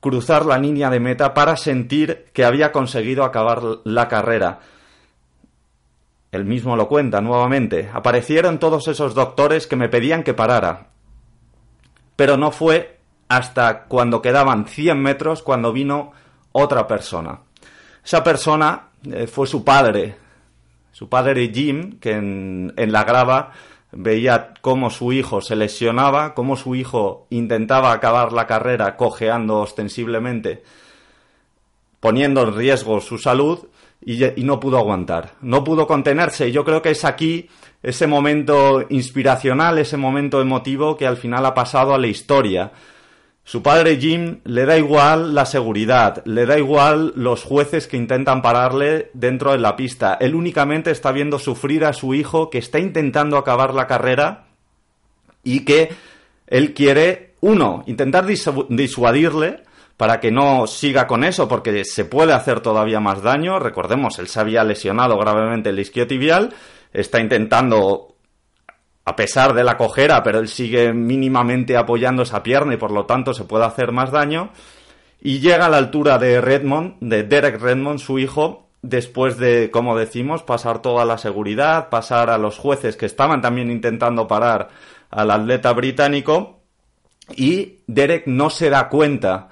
cruzar 0.00 0.46
la 0.46 0.58
línea 0.58 0.90
de 0.90 1.00
meta 1.00 1.34
para 1.34 1.56
sentir 1.56 2.26
que 2.32 2.44
había 2.44 2.70
conseguido 2.70 3.24
acabar 3.24 3.60
la 3.84 4.06
carrera. 4.06 4.60
Él 6.30 6.44
mismo 6.44 6.76
lo 6.76 6.88
cuenta 6.88 7.20
nuevamente. 7.20 7.88
Aparecieron 7.92 8.58
todos 8.58 8.86
esos 8.86 9.14
doctores 9.14 9.66
que 9.66 9.76
me 9.76 9.88
pedían 9.88 10.22
que 10.22 10.34
parara 10.34 10.88
pero 12.18 12.36
no 12.36 12.50
fue 12.50 12.98
hasta 13.28 13.84
cuando 13.84 14.20
quedaban 14.20 14.66
100 14.66 15.00
metros 15.00 15.44
cuando 15.44 15.72
vino 15.72 16.10
otra 16.50 16.88
persona. 16.88 17.42
Esa 18.04 18.24
persona 18.24 18.88
eh, 19.04 19.28
fue 19.28 19.46
su 19.46 19.62
padre, 19.62 20.16
su 20.90 21.08
padre 21.08 21.48
Jim, 21.54 22.00
que 22.00 22.10
en, 22.14 22.72
la 22.76 23.04
grava 23.04 23.52
veía 23.92 24.52
cómo 24.62 24.90
su 24.90 25.12
hijo 25.12 25.40
se 25.40 25.54
lesionaba, 25.54 26.34
cómo 26.34 26.56
su 26.56 26.74
hijo 26.74 27.28
intentaba 27.30 27.92
acabar 27.92 28.32
la 28.32 28.48
carrera 28.48 28.96
cojeando 28.96 29.60
ostensiblemente, 29.60 30.64
poniendo 32.00 32.42
en 32.42 32.56
riesgo 32.56 33.00
su 33.00 33.18
salud 33.18 33.66
y, 34.04 34.44
no 34.44 34.60
pudo 34.60 34.78
aguantar, 34.78 35.34
no 35.40 35.64
pudo 35.64 35.86
contenerse. 35.86 36.48
Y 36.48 36.52
yo 36.52 36.64
creo 36.64 36.82
que 36.82 36.90
es 36.90 37.04
aquí 37.04 37.48
ese 37.82 38.06
momento 38.06 38.84
inspiracional, 38.88 39.78
ese 39.78 39.96
momento 39.96 40.40
emotivo 40.40 40.96
que 40.96 41.06
al 41.06 41.16
final 41.16 41.44
ha 41.46 41.54
pasado 41.54 41.94
a 41.94 41.98
la 41.98 42.06
historia. 42.06 42.72
Su 43.44 43.62
padre 43.62 43.96
Jim 43.96 44.40
le 44.44 44.66
da 44.66 44.76
igual 44.76 45.34
la 45.34 45.46
seguridad, 45.46 46.22
le 46.26 46.44
da 46.44 46.58
igual 46.58 47.12
los 47.16 47.44
jueces 47.44 47.86
que 47.86 47.96
intentan 47.96 48.42
pararle 48.42 49.10
dentro 49.14 49.52
de 49.52 49.58
la 49.58 49.74
pista. 49.74 50.18
Él 50.20 50.34
únicamente 50.34 50.90
está 50.90 51.12
viendo 51.12 51.38
sufrir 51.38 51.84
a 51.84 51.94
su 51.94 52.14
hijo 52.14 52.50
que 52.50 52.58
está 52.58 52.78
intentando 52.78 53.38
acabar 53.38 53.74
la 53.74 53.86
carrera 53.86 54.48
y 55.42 55.64
que 55.64 55.90
él 56.46 56.74
quiere, 56.74 57.34
uno, 57.40 57.84
intentar 57.86 58.26
disuadirle 58.26 59.62
para 59.98 60.20
que 60.20 60.30
no 60.30 60.68
siga 60.68 61.08
con 61.08 61.24
eso 61.24 61.48
porque 61.48 61.84
se 61.84 62.04
puede 62.04 62.32
hacer 62.32 62.60
todavía 62.60 63.00
más 63.00 63.20
daño. 63.20 63.58
Recordemos, 63.58 64.18
él 64.20 64.28
se 64.28 64.38
había 64.38 64.62
lesionado 64.62 65.18
gravemente 65.18 65.70
el 65.70 65.80
isquiotibial, 65.80 66.54
está 66.92 67.20
intentando 67.20 68.14
a 69.04 69.16
pesar 69.16 69.54
de 69.54 69.64
la 69.64 69.76
cojera, 69.76 70.22
pero 70.22 70.38
él 70.38 70.48
sigue 70.48 70.92
mínimamente 70.92 71.76
apoyando 71.76 72.22
esa 72.22 72.44
pierna 72.44 72.74
y 72.74 72.76
por 72.76 72.92
lo 72.92 73.06
tanto 73.06 73.34
se 73.34 73.44
puede 73.44 73.64
hacer 73.64 73.90
más 73.90 74.12
daño. 74.12 74.50
Y 75.20 75.40
llega 75.40 75.66
a 75.66 75.68
la 75.68 75.78
altura 75.78 76.16
de 76.18 76.40
Redmond, 76.40 76.98
de 77.00 77.24
Derek 77.24 77.60
Redmond, 77.60 77.98
su 77.98 78.20
hijo, 78.20 78.68
después 78.82 79.36
de, 79.36 79.72
como 79.72 79.98
decimos, 79.98 80.44
pasar 80.44 80.80
toda 80.80 81.04
la 81.04 81.18
seguridad, 81.18 81.88
pasar 81.88 82.30
a 82.30 82.38
los 82.38 82.56
jueces 82.56 82.96
que 82.96 83.06
estaban 83.06 83.42
también 83.42 83.68
intentando 83.68 84.28
parar 84.28 84.68
al 85.10 85.32
atleta 85.32 85.72
británico. 85.72 86.60
Y 87.34 87.80
Derek 87.88 88.28
no 88.28 88.48
se 88.48 88.70
da 88.70 88.88
cuenta 88.88 89.48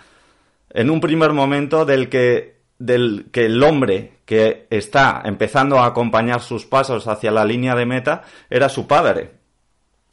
en 0.76 0.90
un 0.90 1.00
primer 1.00 1.32
momento 1.32 1.86
del 1.86 2.10
que, 2.10 2.58
del 2.78 3.28
que 3.32 3.46
el 3.46 3.62
hombre 3.62 4.12
que 4.26 4.66
está 4.68 5.22
empezando 5.24 5.78
a 5.78 5.86
acompañar 5.86 6.42
sus 6.42 6.66
pasos 6.66 7.08
hacia 7.08 7.30
la 7.30 7.46
línea 7.46 7.74
de 7.74 7.86
meta 7.86 8.24
era 8.50 8.68
su 8.68 8.86
padre. 8.86 9.30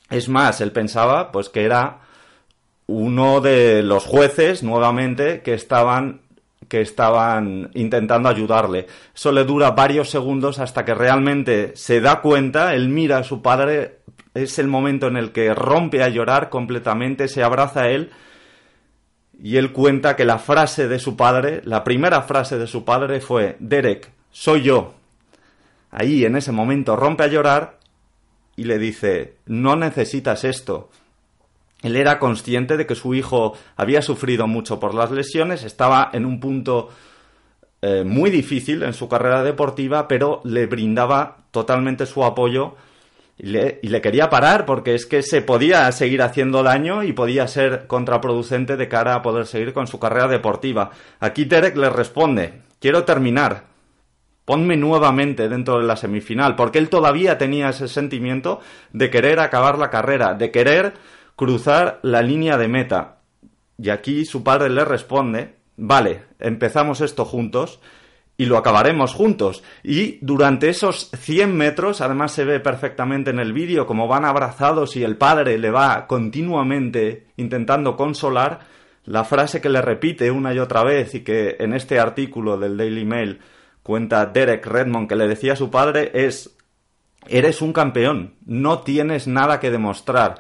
Es 0.10 0.30
más, 0.30 0.62
él 0.62 0.72
pensaba 0.72 1.34
pues 1.34 1.50
que 1.50 1.66
era 1.66 2.00
uno 2.88 3.42
de 3.42 3.84
los 3.84 4.06
jueces 4.06 4.64
nuevamente 4.64 5.42
que 5.42 5.54
estaban 5.54 6.22
que 6.70 6.80
estaban 6.80 7.70
intentando 7.74 8.30
ayudarle. 8.30 8.88
Eso 9.14 9.34
le 9.34 9.44
dura 9.44 9.72
varios 9.72 10.10
segundos 10.10 10.60
hasta 10.60 10.86
que 10.86 10.96
realmente 10.96 11.74
se 11.76 12.00
da 12.00 12.22
cuenta, 12.22 12.74
él 12.74 12.88
mira 12.88 13.18
a 13.18 13.24
su 13.24 13.42
padre, 13.42 14.00
es 14.34 14.58
el 14.60 14.70
momento 14.70 15.08
en 15.08 15.18
el 15.18 15.34
que 15.34 15.54
rompe 15.54 16.02
a 16.02 16.08
llorar 16.08 16.50
completamente, 16.50 17.28
se 17.28 17.44
abraza 17.44 17.82
a 17.82 17.90
él 17.90 18.12
y 19.42 19.58
él 19.58 19.72
cuenta 19.72 20.16
que 20.16 20.26
la 20.26 20.40
frase 20.40 20.88
de 20.88 21.00
su 21.00 21.16
padre, 21.16 21.62
la 21.66 21.84
primera 21.84 22.22
frase 22.22 22.58
de 22.58 22.68
su 22.68 22.86
padre 22.86 23.20
fue, 23.20 23.58
Derek, 23.60 24.12
soy 24.32 24.64
yo. 24.64 24.94
Ahí 25.92 26.26
en 26.26 26.36
ese 26.36 26.52
momento 26.52 26.96
rompe 26.96 27.24
a 27.24 27.28
llorar 27.28 27.78
y 28.56 28.66
le 28.66 28.78
dice, 28.80 29.36
no 29.46 29.76
necesitas 29.76 30.44
esto. 30.44 30.90
Él 31.82 31.96
era 31.96 32.20
consciente 32.20 32.78
de 32.78 32.86
que 32.86 32.96
su 32.96 33.14
hijo 33.14 33.58
había 33.76 34.02
sufrido 34.02 34.48
mucho 34.48 34.80
por 34.80 34.94
las 34.94 35.12
lesiones, 35.12 35.64
estaba 35.64 36.10
en 36.14 36.26
un 36.26 36.40
punto 36.40 36.90
eh, 37.82 38.04
muy 38.06 38.30
difícil 38.30 38.84
en 38.84 38.94
su 38.94 39.10
carrera 39.10 39.44
deportiva, 39.44 40.08
pero 40.08 40.42
le 40.46 40.66
brindaba 40.68 41.38
totalmente 41.52 42.06
su 42.06 42.24
apoyo 42.24 42.76
y 43.38 43.48
le, 43.48 44.02
quería 44.02 44.30
parar 44.30 44.66
porque 44.66 44.94
es 44.94 45.06
que 45.06 45.24
se 45.24 45.42
podía 45.42 45.92
seguir 45.92 46.22
haciendo 46.22 46.62
daño 46.62 47.04
y 47.04 47.14
podía 47.14 47.48
ser 47.48 47.88
contraproducente 47.88 48.78
de 48.78 48.88
cara 48.88 49.16
a 49.16 49.22
poder 49.22 49.48
seguir 49.48 49.74
con 49.74 49.88
su 49.88 50.00
carrera 50.00 50.28
deportiva. 50.28 50.92
Aquí 51.20 51.46
Derek 51.46 51.76
le 51.76 51.90
responde, 51.90 52.62
quiero 52.80 53.04
terminar, 53.04 53.74
Ponme 54.46 54.76
nuevamente 54.76 55.48
dentro 55.48 55.80
de 55.80 55.86
la 55.86 55.96
semifinal, 55.96 56.58
porque 56.58 56.78
él 56.78 56.90
todavía 56.90 57.38
tenía 57.38 57.70
ese 57.70 57.88
sentimiento 57.88 58.60
de 58.92 59.10
querer 59.10 59.40
acabar 59.40 59.78
la 59.78 59.90
carrera, 59.90 60.34
de 60.34 60.52
querer 60.52 60.96
cruzar 61.38 62.00
la 62.02 62.22
línea 62.22 62.58
de 62.58 62.68
meta. 62.68 63.20
Y 63.78 63.90
aquí 63.90 64.26
su 64.26 64.44
padre 64.44 64.70
le 64.70 64.84
responde, 64.84 65.56
vale, 65.78 66.24
empezamos 66.40 67.00
esto 67.00 67.24
juntos 67.24 67.80
y 68.44 68.46
lo 68.46 68.58
acabaremos 68.58 69.14
juntos. 69.14 69.64
Y 69.84 70.18
durante 70.20 70.68
esos 70.68 71.10
100 71.18 71.56
metros, 71.56 72.02
además 72.02 72.34
se 72.34 72.44
ve 72.44 72.60
perfectamente 72.60 73.30
en 73.30 73.40
el 73.40 73.54
vídeo 73.54 73.88
como 73.88 74.06
van 74.10 74.26
abrazados 74.26 74.98
y 74.98 75.04
el 75.04 75.16
padre 75.16 75.58
le 75.58 75.72
va 75.72 76.08
continuamente 76.08 77.28
intentando 77.38 77.96
consolar, 77.96 78.60
la 79.06 79.24
frase 79.24 79.62
que 79.62 79.70
le 79.70 79.82
repite 79.82 80.30
una 80.30 80.54
y 80.54 80.60
otra 80.60 80.84
vez 80.84 81.16
y 81.16 81.22
que 81.22 81.56
en 81.58 81.74
este 81.74 82.02
artículo 82.02 82.58
del 82.58 82.76
Daily 82.76 83.06
Mail 83.06 83.40
cuenta 83.82 84.26
Derek 84.26 84.66
Redmond 84.66 85.08
que 85.08 85.16
le 85.16 85.30
decía 85.30 85.54
a 85.54 85.58
su 85.58 85.72
padre 85.72 86.12
es, 86.14 86.58
eres 87.30 87.62
un 87.62 87.72
campeón, 87.72 88.34
no 88.46 88.80
tienes 88.80 89.26
nada 89.26 89.62
que 89.62 89.72
demostrar. 89.72 90.36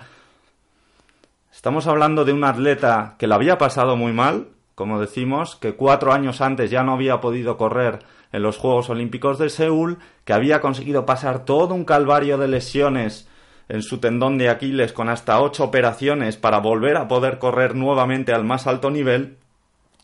Estamos 1.54 1.88
hablando 1.88 2.26
de 2.26 2.34
un 2.34 2.44
atleta 2.44 3.16
que 3.18 3.28
lo 3.28 3.36
había 3.36 3.58
pasado 3.58 3.96
muy 3.96 4.12
mal, 4.12 4.50
como 4.76 5.00
decimos, 5.00 5.56
que 5.56 5.76
cuatro 5.76 6.14
años 6.14 6.42
antes 6.42 6.72
ya 6.72 6.84
no 6.84 6.94
había 6.94 7.22
podido 7.22 7.58
correr 7.58 8.00
en 8.32 8.42
los 8.42 8.58
Juegos 8.58 8.90
Olímpicos 8.90 9.38
de 9.38 9.50
Seúl, 9.50 10.00
que 10.26 10.34
había 10.34 10.62
conseguido 10.62 11.06
pasar 11.06 11.46
todo 11.46 11.74
un 11.76 11.86
calvario 11.86 12.38
de 12.38 12.48
lesiones 12.48 13.28
en 13.70 13.82
su 13.82 14.00
tendón 14.00 14.38
de 14.38 14.50
Aquiles 14.50 14.94
con 14.94 15.10
hasta 15.10 15.40
ocho 15.42 15.64
operaciones 15.64 16.38
para 16.38 16.60
volver 16.60 16.98
a 16.98 17.08
poder 17.08 17.40
correr 17.40 17.76
nuevamente 17.76 18.34
al 18.34 18.44
más 18.44 18.68
alto 18.68 18.90
nivel 18.90 19.38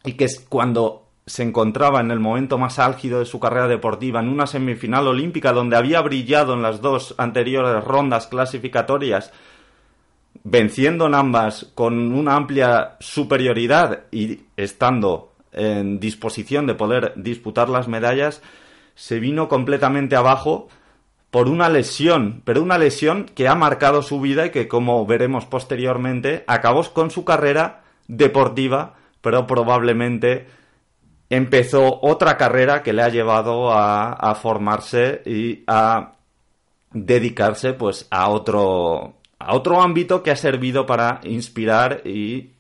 y 0.03 0.13
que 0.13 0.27
cuando 0.47 1.08
se 1.25 1.43
encontraba 1.43 1.99
en 1.99 2.12
el 2.12 2.19
momento 2.19 2.58
más 2.58 2.79
álgido 2.79 3.19
de 3.19 3.25
su 3.25 3.39
carrera 3.39 3.67
deportiva, 3.67 4.19
en 4.19 4.29
una 4.29 4.47
semifinal 4.47 5.08
olímpica 5.08 5.51
donde 5.51 5.77
había 5.77 6.01
brillado 6.01 6.53
en 6.53 6.62
las 6.62 6.82
dos 6.82 7.13
anteriores 7.17 7.84
rondas 7.84 8.27
clasificatorias, 8.27 9.32
venciendo 10.43 11.08
en 11.08 11.15
ambas 11.15 11.71
con 11.75 12.13
una 12.13 12.36
amplia 12.36 12.97
superioridad 12.99 14.04
y 14.12 14.41
estando 14.58 15.34
en 15.52 15.99
disposición 15.99 16.67
de 16.67 16.75
poder 16.75 17.13
disputar 17.15 17.69
las 17.69 17.88
medallas, 17.88 18.41
se 18.95 19.19
vino 19.19 19.47
completamente 19.47 20.15
abajo 20.15 20.67
por 21.32 21.47
una 21.47 21.69
lesión, 21.69 22.41
pero 22.43 22.62
una 22.62 22.78
lesión 22.78 23.25
que 23.36 23.47
ha 23.47 23.56
marcado 23.56 24.02
su 24.02 24.19
vida 24.19 24.47
y 24.47 24.49
que, 24.49 24.67
como 24.67 25.06
veremos 25.06 25.45
posteriormente, 25.45 26.43
acabó 26.47 26.84
con 26.91 27.12
su 27.12 27.23
carrera 27.23 27.84
deportiva, 28.08 28.95
pero 29.21 29.45
probablemente 29.45 30.47
empezó 31.30 31.99
otra 32.02 32.38
carrera 32.38 32.82
que 32.82 32.93
le 32.93 33.04
ha 33.04 33.10
llevado 33.10 33.71
a, 33.71 34.36
formarse 34.41 35.21
y 35.25 35.63
a 35.67 36.13
dedicarse 36.91 37.73
pues 37.73 38.08
a 38.10 38.30
otro 38.30 39.18
a 39.39 39.56
otro 39.56 39.82
ámbito 39.82 40.21
que 40.21 40.32
ha 40.32 40.36
servido 40.36 40.86
para 40.86 41.21
inspirar 41.23 42.02
y 42.06 42.52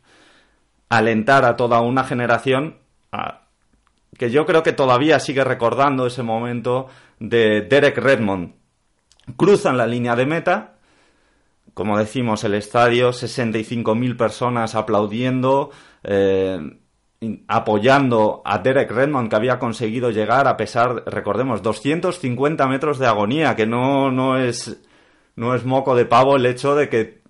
alentar 0.87 1.45
a 1.45 1.55
toda 1.55 1.81
una 1.81 2.03
generación 2.03 2.77
que 4.17 4.31
yo 4.31 4.45
creo 4.45 4.63
que 4.63 4.73
todavía 4.73 5.19
sigue 5.19 5.43
recordando 5.43 6.07
ese 6.07 6.23
momento 6.23 6.87
de 7.19 7.61
Derek 7.61 7.97
Redmond. 7.97 8.53
Cruzan 9.37 9.77
la 9.77 9.85
línea 9.85 10.15
de 10.15 10.25
meta, 10.25 10.75
como 11.73 11.97
decimos, 11.97 12.43
el 12.43 12.55
estadio, 12.55 13.11
65.000 13.11 14.17
personas 14.17 14.75
aplaudiendo, 14.75 15.69
eh, 16.03 16.59
apoyando 17.47 18.41
a 18.43 18.57
Derek 18.57 18.91
Redmond 18.91 19.29
que 19.29 19.35
había 19.35 19.59
conseguido 19.59 20.09
llegar 20.09 20.47
a 20.47 20.57
pesar, 20.57 21.03
recordemos, 21.05 21.61
250 21.61 22.67
metros 22.67 22.99
de 22.99 23.07
agonía, 23.07 23.55
que 23.55 23.67
no, 23.67 24.11
no 24.11 24.37
es 24.37 24.81
no 25.39 25.55
es 25.55 25.63
moco 25.63 25.95
de 25.95 26.05
pavo 26.05 26.35
el 26.35 26.45
hecho 26.45 26.75
de 26.75 26.89
que 26.89 27.21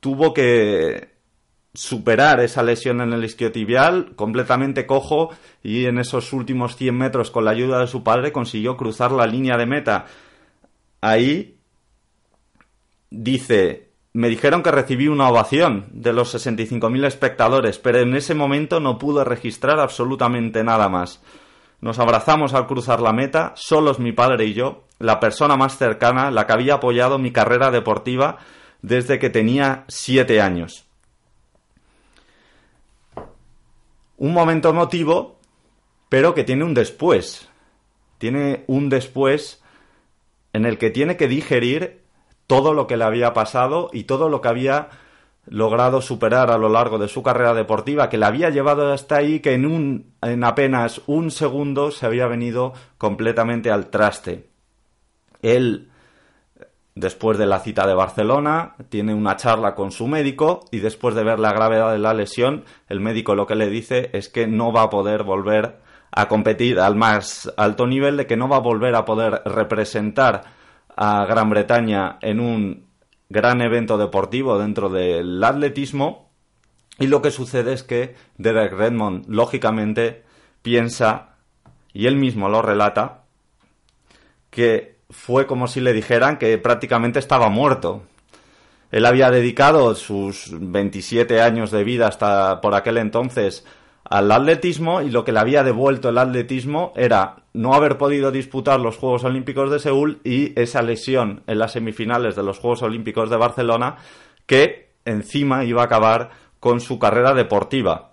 tuvo 0.00 0.32
que 0.32 1.10
superar 1.74 2.40
esa 2.40 2.62
lesión 2.62 3.02
en 3.02 3.12
el 3.12 3.22
isquiotibial 3.22 4.14
completamente 4.16 4.86
cojo 4.86 5.28
y 5.62 5.84
en 5.84 5.98
esos 5.98 6.32
últimos 6.32 6.76
100 6.76 6.96
metros 6.96 7.30
con 7.30 7.44
la 7.44 7.50
ayuda 7.50 7.80
de 7.80 7.86
su 7.86 8.02
padre 8.02 8.32
consiguió 8.32 8.78
cruzar 8.78 9.12
la 9.12 9.26
línea 9.26 9.58
de 9.58 9.66
meta. 9.66 10.06
Ahí 11.02 11.58
dice 13.10 13.90
me 14.14 14.30
dijeron 14.30 14.62
que 14.62 14.70
recibí 14.70 15.06
una 15.06 15.28
ovación 15.28 15.84
de 15.92 16.14
los 16.14 16.34
65.000 16.34 17.04
espectadores, 17.04 17.78
pero 17.78 17.98
en 17.98 18.14
ese 18.14 18.34
momento 18.34 18.80
no 18.80 18.96
pude 18.96 19.22
registrar 19.22 19.78
absolutamente 19.80 20.64
nada 20.64 20.88
más. 20.88 21.20
Nos 21.80 21.98
abrazamos 21.98 22.54
al 22.54 22.66
cruzar 22.66 23.00
la 23.00 23.12
meta, 23.12 23.52
solos 23.54 23.98
mi 23.98 24.12
padre 24.12 24.46
y 24.46 24.54
yo, 24.54 24.84
la 24.98 25.20
persona 25.20 25.56
más 25.56 25.78
cercana, 25.78 26.30
la 26.30 26.46
que 26.46 26.52
había 26.52 26.74
apoyado 26.74 27.18
mi 27.18 27.30
carrera 27.30 27.70
deportiva 27.70 28.38
desde 28.82 29.18
que 29.18 29.30
tenía 29.30 29.84
siete 29.88 30.40
años. 30.40 30.86
Un 34.16 34.32
momento 34.32 34.70
emotivo, 34.70 35.38
pero 36.08 36.34
que 36.34 36.42
tiene 36.42 36.64
un 36.64 36.74
después. 36.74 37.48
Tiene 38.18 38.64
un 38.66 38.88
después 38.88 39.62
en 40.52 40.66
el 40.66 40.78
que 40.78 40.90
tiene 40.90 41.16
que 41.16 41.28
digerir 41.28 42.02
todo 42.48 42.74
lo 42.74 42.88
que 42.88 42.96
le 42.96 43.04
había 43.04 43.32
pasado 43.32 43.90
y 43.92 44.04
todo 44.04 44.28
lo 44.28 44.40
que 44.40 44.48
había 44.48 44.88
logrado 45.50 46.00
superar 46.00 46.50
a 46.50 46.58
lo 46.58 46.68
largo 46.68 46.98
de 46.98 47.08
su 47.08 47.22
carrera 47.22 47.54
deportiva, 47.54 48.08
que 48.08 48.18
le 48.18 48.26
había 48.26 48.50
llevado 48.50 48.92
hasta 48.92 49.16
ahí, 49.16 49.40
que 49.40 49.54
en, 49.54 49.66
un, 49.66 50.14
en 50.22 50.44
apenas 50.44 51.00
un 51.06 51.30
segundo 51.30 51.90
se 51.90 52.06
había 52.06 52.26
venido 52.26 52.72
completamente 52.98 53.70
al 53.70 53.88
traste. 53.88 54.50
Él, 55.42 55.90
después 56.94 57.38
de 57.38 57.46
la 57.46 57.60
cita 57.60 57.86
de 57.86 57.94
Barcelona, 57.94 58.74
tiene 58.88 59.14
una 59.14 59.36
charla 59.36 59.74
con 59.74 59.92
su 59.92 60.06
médico 60.06 60.64
y 60.70 60.78
después 60.78 61.14
de 61.14 61.24
ver 61.24 61.38
la 61.38 61.52
gravedad 61.52 61.92
de 61.92 61.98
la 61.98 62.14
lesión, 62.14 62.64
el 62.88 63.00
médico 63.00 63.34
lo 63.34 63.46
que 63.46 63.54
le 63.54 63.68
dice 63.70 64.10
es 64.12 64.28
que 64.28 64.46
no 64.46 64.72
va 64.72 64.82
a 64.82 64.90
poder 64.90 65.22
volver 65.22 65.76
a 66.10 66.26
competir 66.26 66.80
al 66.80 66.96
más 66.96 67.52
alto 67.56 67.86
nivel, 67.86 68.16
de 68.16 68.26
que 68.26 68.36
no 68.36 68.48
va 68.48 68.56
a 68.56 68.60
volver 68.60 68.94
a 68.94 69.04
poder 69.04 69.42
representar 69.44 70.42
a 70.96 71.24
Gran 71.26 71.50
Bretaña 71.50 72.18
en 72.20 72.40
un 72.40 72.87
gran 73.28 73.60
evento 73.60 73.98
deportivo 73.98 74.58
dentro 74.58 74.88
del 74.88 75.42
atletismo. 75.42 76.30
Y 76.98 77.06
lo 77.06 77.22
que 77.22 77.30
sucede 77.30 77.72
es 77.72 77.82
que 77.82 78.14
Derek 78.36 78.72
Redmond, 78.72 79.26
lógicamente, 79.28 80.24
piensa, 80.62 81.36
y 81.92 82.06
él 82.06 82.16
mismo 82.16 82.48
lo 82.48 82.62
relata, 82.62 83.22
que 84.50 84.98
fue 85.10 85.46
como 85.46 85.68
si 85.68 85.80
le 85.80 85.92
dijeran 85.92 86.38
que 86.38 86.58
prácticamente 86.58 87.18
estaba 87.18 87.48
muerto. 87.48 88.02
Él 88.90 89.06
había 89.06 89.30
dedicado 89.30 89.94
sus 89.94 90.50
27 90.52 91.40
años 91.40 91.70
de 91.70 91.84
vida 91.84 92.08
hasta 92.08 92.60
por 92.60 92.74
aquel 92.74 92.96
entonces 92.96 93.64
al 94.04 94.32
atletismo 94.32 95.02
y 95.02 95.10
lo 95.10 95.24
que 95.24 95.32
le 95.32 95.40
había 95.40 95.62
devuelto 95.62 96.08
el 96.08 96.18
atletismo 96.18 96.92
era 96.96 97.36
no 97.58 97.74
haber 97.74 97.98
podido 97.98 98.30
disputar 98.30 98.78
los 98.78 98.96
Juegos 98.98 99.24
Olímpicos 99.24 99.68
de 99.68 99.80
Seúl 99.80 100.20
y 100.22 100.52
esa 100.60 100.80
lesión 100.80 101.42
en 101.48 101.58
las 101.58 101.72
semifinales 101.72 102.36
de 102.36 102.44
los 102.44 102.60
Juegos 102.60 102.82
Olímpicos 102.82 103.30
de 103.30 103.36
Barcelona 103.36 103.96
que 104.46 104.92
encima 105.04 105.64
iba 105.64 105.82
a 105.82 105.86
acabar 105.86 106.30
con 106.60 106.80
su 106.80 107.00
carrera 107.00 107.34
deportiva. 107.34 108.12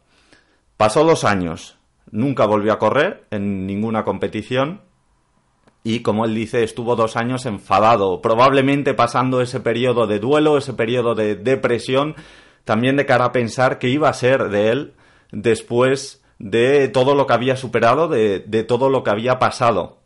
Pasó 0.77 1.03
dos 1.03 1.23
años, 1.25 1.77
nunca 2.10 2.47
volvió 2.47 2.73
a 2.73 2.79
correr 2.79 3.27
en 3.29 3.67
ninguna 3.67 4.03
competición 4.03 4.81
y 5.84 5.99
como 5.99 6.25
él 6.25 6.34
dice, 6.34 6.63
estuvo 6.63 6.95
dos 6.95 7.15
años 7.15 7.45
enfadado, 7.45 8.23
probablemente 8.23 8.95
pasando 8.95 9.41
ese 9.41 9.60
periodo 9.60 10.08
de 10.08 10.17
duelo, 10.17 10.58
ese 10.58 10.73
periodo 10.73 11.13
de 11.13 11.36
depresión, 11.36 12.15
también 12.63 12.95
de 12.95 13.05
cara 13.05 13.25
a 13.25 13.31
pensar 13.31 13.77
que 13.77 13.89
iba 13.89 14.10
a 14.10 14.13
ser 14.13 14.49
de 14.49 14.71
él 14.71 14.93
después 15.31 16.24
de 16.39 16.88
todo 16.89 17.15
lo 17.15 17.28
que 17.28 17.34
había 17.34 17.56
superado, 17.56 18.08
de, 18.08 18.39
todo 18.67 18.89
lo 18.89 19.04
que 19.04 19.12
había 19.12 19.39
pasado. 19.39 20.00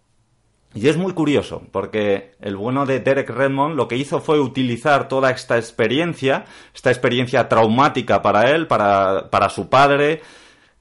Y 0.75 0.87
es 0.87 0.97
muy 0.97 1.13
curioso, 1.13 1.63
porque 1.71 2.35
el 2.41 2.55
bueno 2.55 2.85
de 2.85 2.99
Derek 2.99 3.29
Redmond 3.29 3.75
lo 3.75 3.87
que 3.87 3.97
hizo 3.97 4.21
fue 4.21 4.39
utilizar 4.39 5.07
toda 5.07 5.31
esta 5.31 5.57
experiencia, 5.57 6.45
esta 6.75 6.91
experiencia 6.91 7.49
traumática 7.49 8.21
para 8.21 8.51
él, 8.51 8.67
para, 8.67 9.29
para 9.31 9.49
su 9.49 9.67
padre, 9.67 10.21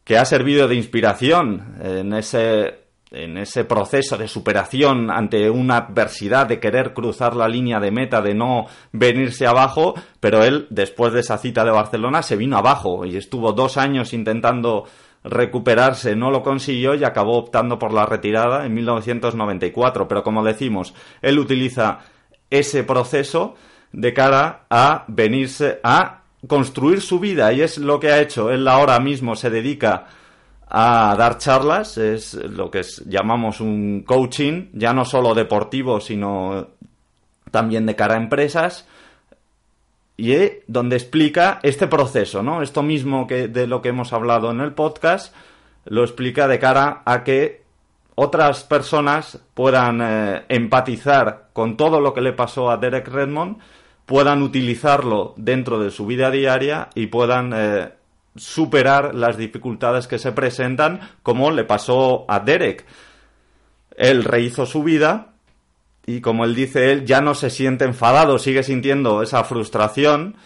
que 0.05 0.19
ha 0.19 0.27
servido 0.27 0.69
de 0.69 0.75
inspiración 0.75 1.77
en 1.81 2.13
ese 2.13 2.89
en 3.11 3.39
ese 3.39 3.65
proceso 3.65 4.17
de 4.17 4.29
superación 4.29 5.11
ante 5.11 5.49
una 5.51 5.79
adversidad 5.79 6.47
de 6.47 6.61
querer 6.61 6.93
cruzar 6.93 7.35
la 7.35 7.49
línea 7.49 7.81
de 7.81 7.91
meta, 7.91 8.21
de 8.21 8.35
no 8.35 8.67
venirse 8.93 9.47
abajo, 9.47 9.95
pero 10.21 10.45
él, 10.45 10.67
después 10.71 11.13
de 11.13 11.21
esa 11.21 11.39
cita 11.39 11.65
de 11.65 11.71
Barcelona, 11.71 12.23
se 12.23 12.37
vino 12.37 12.59
abajo 12.59 13.07
y 13.07 13.17
estuvo 13.17 13.53
dos 13.53 13.77
años 13.77 14.13
intentando 14.13 14.85
recuperarse, 15.25 16.17
no 16.17 16.31
lo 16.31 16.43
consiguió 16.43 16.95
y 16.95 17.05
acabó 17.05 17.37
optando 17.39 17.79
por 17.79 17.93
la 17.93 18.07
retirada 18.07 18.67
en 18.67 18.75
1994. 18.75 20.09
Pero 20.09 20.23
como 20.23 20.45
decimos, 20.45 20.95
él 21.23 21.39
utiliza 21.39 22.01
ese 22.51 22.85
proceso 22.85 23.55
de 23.93 24.13
cara 24.15 24.67
a 24.71 25.05
venirse 25.09 25.81
a 25.83 26.23
construir 26.47 27.01
su 27.01 27.19
vida 27.19 27.53
y 27.53 27.63
es 27.63 27.79
lo 27.79 27.99
que 27.99 28.11
ha 28.11 28.21
hecho. 28.21 28.51
Él 28.51 28.69
ahora 28.69 29.01
mismo 29.01 29.35
se 29.35 29.51
dedica 29.51 30.07
a 30.71 31.17
dar 31.17 31.39
charlas, 31.39 31.97
es 31.99 32.35
lo 32.35 32.71
que 32.71 32.83
llamamos 33.07 33.61
un 33.61 34.03
coaching, 34.07 34.69
ya 34.75 34.93
no 34.93 35.05
solo 35.05 35.35
deportivo, 35.35 36.01
sino 36.01 36.69
también 37.51 37.87
de 37.87 37.97
cara 37.97 38.15
a 38.15 38.19
empresas, 38.19 38.87
y 40.19 40.35
donde 40.67 40.97
explica 40.97 41.61
este 41.63 41.87
proceso, 41.87 42.43
¿no? 42.43 42.61
Esto 42.61 42.83
mismo 42.83 43.29
que 43.29 43.47
de 43.47 43.69
lo 43.69 43.81
que 43.81 43.91
hemos 43.91 44.13
hablado 44.13 44.51
en 44.51 44.61
el 44.61 44.73
podcast, 44.73 45.33
lo 45.85 46.03
explica 46.03 46.49
de 46.49 46.59
cara 46.59 47.03
a 47.07 47.23
que 47.23 47.63
otras 48.17 48.65
personas 48.65 49.41
puedan 49.55 50.01
eh, 50.03 50.43
empatizar 50.49 51.51
con 51.53 51.77
todo 51.77 52.01
lo 52.01 52.13
que 52.13 52.21
le 52.21 52.33
pasó 52.33 52.69
a 52.69 52.79
Derek 52.79 53.07
Redmond, 53.07 53.59
puedan 54.07 54.43
utilizarlo 54.43 55.35
dentro 55.37 55.79
de 55.79 55.93
su 55.93 56.05
vida 56.05 56.33
diaria 56.33 56.89
y 56.97 57.07
puedan 57.07 57.53
eh, 57.55 57.93
superar 58.35 59.15
las 59.15 59.37
dificultades 59.37 60.09
que 60.09 60.19
se 60.19 60.33
presentan, 60.33 60.99
como 61.23 61.53
le 61.53 61.63
pasó 61.63 62.25
a 62.27 62.41
Derek. 62.41 62.85
Él 63.97 64.25
rehizo 64.25 64.67
su 64.67 64.83
vida 64.83 65.35
y 66.09 66.23
como 66.23 66.47
él 66.47 66.55
dice, 66.55 66.91
él 66.91 67.05
ya 67.05 67.21
no 67.21 67.35
se 67.35 67.51
siente 67.51 67.85
enfadado, 67.85 68.39
sigue 68.39 68.63
sintiendo 68.63 69.21
esa 69.21 69.45
frustración, 69.45 70.37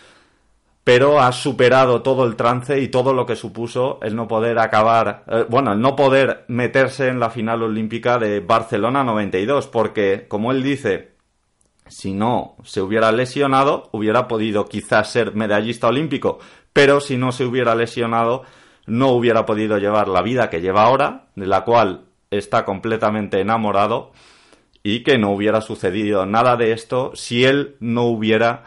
pero 0.83 1.20
ha 1.20 1.31
superado 1.31 2.03
todo 2.03 2.25
el 2.27 2.35
trance 2.35 2.81
y 2.81 2.88
todo 2.88 3.14
lo 3.14 3.27
que 3.27 3.37
supuso 3.37 4.01
el 4.03 4.16
no 4.16 4.27
poder 4.27 4.59
acabar, 4.59 5.22
eh, 5.29 5.46
bueno, 5.48 5.72
el 5.72 5.81
no 5.81 5.94
poder 5.94 6.44
meterse 6.48 7.07
en 7.07 7.20
la 7.20 7.31
final 7.31 7.62
olímpica 7.62 8.18
de 8.18 8.40
Barcelona 8.40 9.05
92, 9.05 9.68
porque 9.68 10.27
como 10.27 10.51
él 10.51 10.64
dice, 10.64 11.12
si 11.87 12.12
no 12.12 12.57
se 12.64 12.81
hubiera 12.81 13.12
lesionado, 13.12 13.88
hubiera 13.92 14.27
podido 14.27 14.66
quizás 14.66 15.12
ser 15.12 15.37
medallista 15.37 15.87
olímpico, 15.87 16.40
pero 16.72 17.01
si 17.01 17.16
no 17.16 17.31
se 17.31 17.44
hubiera 17.44 17.77
lesionado, 17.77 18.42
no 18.87 19.11
hubiera 19.11 19.46
podido 19.46 19.79
llevar 19.79 20.09
la 20.09 20.22
vida 20.22 20.51
que 20.51 20.61
lleva 20.61 20.83
ahora, 20.83 21.27
de 21.37 21.46
la 21.46 21.62
cual 21.62 22.07
está 22.33 22.64
completamente 22.64 23.38
enamorado, 23.40 24.11
y 24.83 25.03
que 25.03 25.18
no 25.18 25.31
hubiera 25.33 25.61
sucedido 25.61 26.27
nada 26.27 26.57
de 26.57 26.73
esto 26.73 27.12
si 27.14 27.45
él 27.45 27.77
no 27.81 28.05
hubiera 28.05 28.64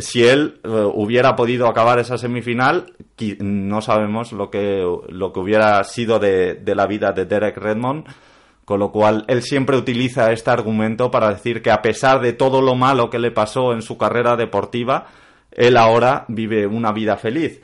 si 0.00 0.24
él 0.24 0.60
eh, 0.64 0.68
hubiera 0.68 1.36
podido 1.36 1.68
acabar 1.68 2.00
esa 2.00 2.18
semifinal, 2.18 2.92
no 3.38 3.80
sabemos 3.80 4.32
lo 4.32 4.50
que, 4.50 4.84
lo 5.08 5.32
que 5.32 5.38
hubiera 5.38 5.84
sido 5.84 6.18
de, 6.18 6.54
de 6.54 6.74
la 6.74 6.86
vida 6.86 7.12
de 7.12 7.26
Derek 7.26 7.58
Redmond, 7.58 8.06
con 8.64 8.80
lo 8.80 8.90
cual 8.90 9.24
él 9.28 9.42
siempre 9.42 9.76
utiliza 9.76 10.32
este 10.32 10.50
argumento 10.50 11.12
para 11.12 11.32
decir 11.32 11.62
que 11.62 11.70
a 11.70 11.80
pesar 11.80 12.20
de 12.20 12.32
todo 12.32 12.60
lo 12.60 12.74
malo 12.74 13.08
que 13.08 13.20
le 13.20 13.30
pasó 13.30 13.72
en 13.72 13.82
su 13.82 13.96
carrera 13.96 14.34
deportiva, 14.34 15.06
él 15.52 15.76
ahora 15.76 16.24
vive 16.28 16.66
una 16.66 16.90
vida 16.90 17.16
feliz. 17.16 17.60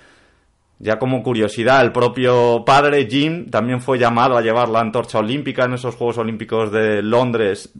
Ya 0.81 0.99
como 0.99 1.23
curiosidad, 1.23 1.83
el 1.83 1.91
propio 1.91 2.65
padre 2.65 3.09
Jim 3.11 3.51
también 3.51 3.81
fue 3.81 3.99
llamado 3.99 4.37
a 4.37 4.43
llevar 4.43 4.69
la 4.69 4.81
antorcha 4.81 5.19
olímpica 5.19 5.65
en 5.65 5.75
esos 5.75 5.97
Juegos 5.97 6.19
Olímpicos 6.19 6.71
de 6.71 7.03
Londres 7.03 7.73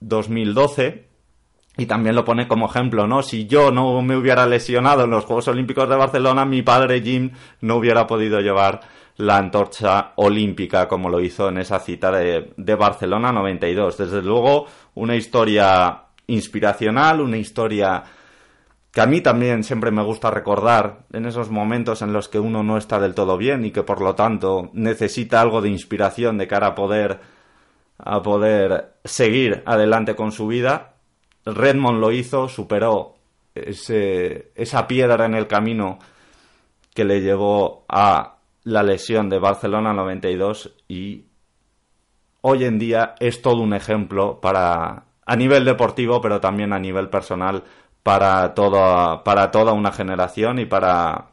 2012 0.00 1.08
y 1.78 1.86
también 1.86 2.14
lo 2.14 2.26
pone 2.26 2.46
como 2.46 2.66
ejemplo, 2.66 3.06
¿no? 3.06 3.22
Si 3.22 3.46
yo 3.46 3.70
no 3.70 4.02
me 4.02 4.16
hubiera 4.16 4.46
lesionado 4.46 5.04
en 5.04 5.10
los 5.10 5.24
Juegos 5.24 5.48
Olímpicos 5.48 5.88
de 5.88 5.96
Barcelona, 5.96 6.44
mi 6.44 6.60
padre 6.60 7.00
Jim 7.00 7.30
no 7.62 7.76
hubiera 7.76 8.06
podido 8.06 8.40
llevar 8.40 8.80
la 9.16 9.38
antorcha 9.38 10.12
olímpica 10.16 10.88
como 10.88 11.08
lo 11.08 11.20
hizo 11.20 11.48
en 11.48 11.58
esa 11.58 11.78
cita 11.78 12.10
de, 12.10 12.52
de 12.56 12.74
Barcelona 12.74 13.32
92. 13.32 13.96
Desde 13.96 14.20
luego, 14.20 14.66
una 14.94 15.16
historia 15.16 16.02
inspiracional, 16.26 17.22
una 17.22 17.38
historia 17.38 18.02
que 18.92 19.00
a 19.00 19.06
mí 19.06 19.22
también 19.22 19.64
siempre 19.64 19.90
me 19.90 20.02
gusta 20.02 20.30
recordar 20.30 21.06
en 21.12 21.24
esos 21.24 21.50
momentos 21.50 22.02
en 22.02 22.12
los 22.12 22.28
que 22.28 22.38
uno 22.38 22.62
no 22.62 22.76
está 22.76 23.00
del 23.00 23.14
todo 23.14 23.38
bien 23.38 23.64
y 23.64 23.70
que 23.70 23.82
por 23.82 24.02
lo 24.02 24.14
tanto 24.14 24.70
necesita 24.74 25.40
algo 25.40 25.62
de 25.62 25.70
inspiración 25.70 26.36
de 26.36 26.46
cara 26.46 26.68
a 26.68 26.74
poder 26.74 27.20
a 28.04 28.22
poder 28.22 28.94
seguir 29.04 29.62
adelante 29.64 30.14
con 30.14 30.32
su 30.32 30.46
vida. 30.46 30.94
Redmond 31.44 32.00
lo 32.00 32.10
hizo, 32.10 32.48
superó 32.48 33.14
ese, 33.54 34.50
esa 34.54 34.86
piedra 34.86 35.24
en 35.24 35.34
el 35.34 35.46
camino 35.46 35.98
que 36.94 37.04
le 37.04 37.20
llevó 37.20 37.84
a 37.88 38.36
la 38.64 38.82
lesión 38.82 39.28
de 39.30 39.38
Barcelona 39.38 39.92
92 39.92 40.74
y 40.88 41.26
hoy 42.42 42.64
en 42.64 42.78
día 42.78 43.14
es 43.20 43.40
todo 43.40 43.62
un 43.62 43.72
ejemplo 43.72 44.40
para 44.40 45.04
a 45.24 45.36
nivel 45.36 45.64
deportivo 45.64 46.20
pero 46.20 46.40
también 46.40 46.72
a 46.72 46.78
nivel 46.78 47.08
personal 47.08 47.64
para 48.02 48.54
toda, 48.54 49.22
para 49.24 49.50
toda 49.50 49.72
una 49.72 49.92
generación 49.92 50.58
y 50.58 50.66
para, 50.66 51.26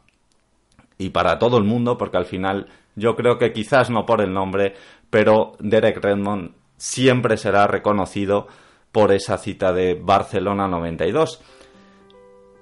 y 0.98 1.10
para 1.10 1.38
todo 1.38 1.58
el 1.58 1.64
mundo, 1.64 1.98
porque 1.98 2.16
al 2.16 2.26
final 2.26 2.68
yo 2.96 3.16
creo 3.16 3.38
que 3.38 3.52
quizás 3.52 3.90
no 3.90 4.06
por 4.06 4.20
el 4.20 4.32
nombre, 4.32 4.74
pero 5.10 5.52
Derek 5.58 5.98
Redmond 6.02 6.52
siempre 6.76 7.36
será 7.36 7.66
reconocido 7.66 8.46
por 8.92 9.12
esa 9.12 9.38
cita 9.38 9.72
de 9.72 9.94
Barcelona 9.94 10.68
92. 10.68 11.42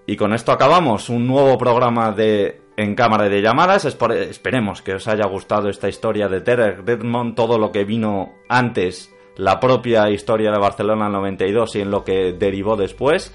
Y 0.06 0.16
con 0.16 0.32
esto 0.32 0.52
acabamos 0.52 1.10
un 1.10 1.26
nuevo 1.26 1.58
programa 1.58 2.12
de 2.12 2.62
En 2.76 2.94
Cámara 2.94 3.28
de 3.28 3.42
Llamadas. 3.42 3.84
Esperemos 3.84 4.80
que 4.80 4.94
os 4.94 5.06
haya 5.06 5.26
gustado 5.26 5.68
esta 5.68 5.88
historia 5.88 6.28
de 6.28 6.40
Derek 6.40 6.86
Redmond, 6.86 7.34
todo 7.34 7.58
lo 7.58 7.70
que 7.72 7.84
vino 7.84 8.32
antes 8.48 9.14
la 9.36 9.60
propia 9.60 10.10
historia 10.10 10.50
de 10.50 10.58
Barcelona 10.58 11.08
92 11.08 11.76
y 11.76 11.80
en 11.80 11.90
lo 11.90 12.04
que 12.04 12.32
derivó 12.32 12.76
después. 12.76 13.32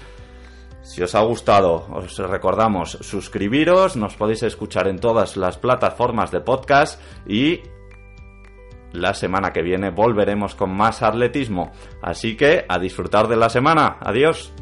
Si 0.84 1.02
os 1.02 1.14
ha 1.14 1.22
gustado, 1.22 1.86
os 1.92 2.18
recordamos 2.18 2.98
suscribiros, 3.00 3.96
nos 3.96 4.16
podéis 4.16 4.42
escuchar 4.42 4.86
en 4.86 4.98
todas 4.98 5.38
las 5.38 5.56
plataformas 5.56 6.30
de 6.30 6.40
podcast 6.40 7.00
y 7.26 7.62
la 8.92 9.14
semana 9.14 9.50
que 9.50 9.62
viene 9.62 9.90
volveremos 9.90 10.54
con 10.54 10.76
más 10.76 11.02
atletismo. 11.02 11.72
Así 12.02 12.36
que 12.36 12.66
a 12.68 12.78
disfrutar 12.78 13.28
de 13.28 13.36
la 13.36 13.48
semana. 13.48 13.96
Adiós. 14.00 14.52